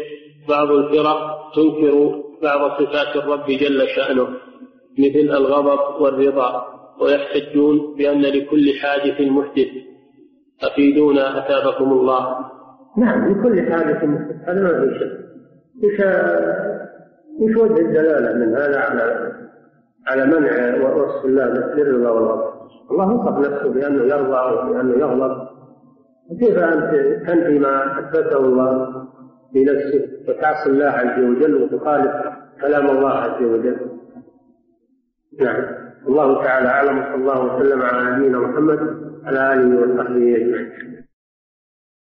[0.48, 4.28] بعض الفرق تنكر بعض صفات الرب جل شأنه
[4.98, 6.64] مثل الغضب والرضا
[7.00, 9.68] ويحتجون بأن لكل حادث محدث.
[10.62, 12.52] أفيدونا أثابكم الله.
[12.96, 14.04] نعم لكل محدث
[14.48, 15.22] هذا ما في شك.
[15.84, 16.00] وش
[17.40, 19.32] وش وجه الدلالة من هذا على
[20.06, 22.52] على منع وصف الله بالرضا والغضب
[22.90, 25.48] الله وصف نفسه بأنه يرضى وبأنه يغضب.
[26.40, 26.94] كيف أنت
[27.28, 28.88] تنفي ما أثبته الله
[29.54, 32.12] بنفسه وتعصي الله عز وجل وتخالف
[32.60, 33.76] كلام الله عز وجل.
[35.40, 35.64] نعم.
[36.08, 38.78] الله تعالى أعلم وصلى الله وسلم على نبينا محمد
[39.24, 40.91] على آله وصحبه أجمعين.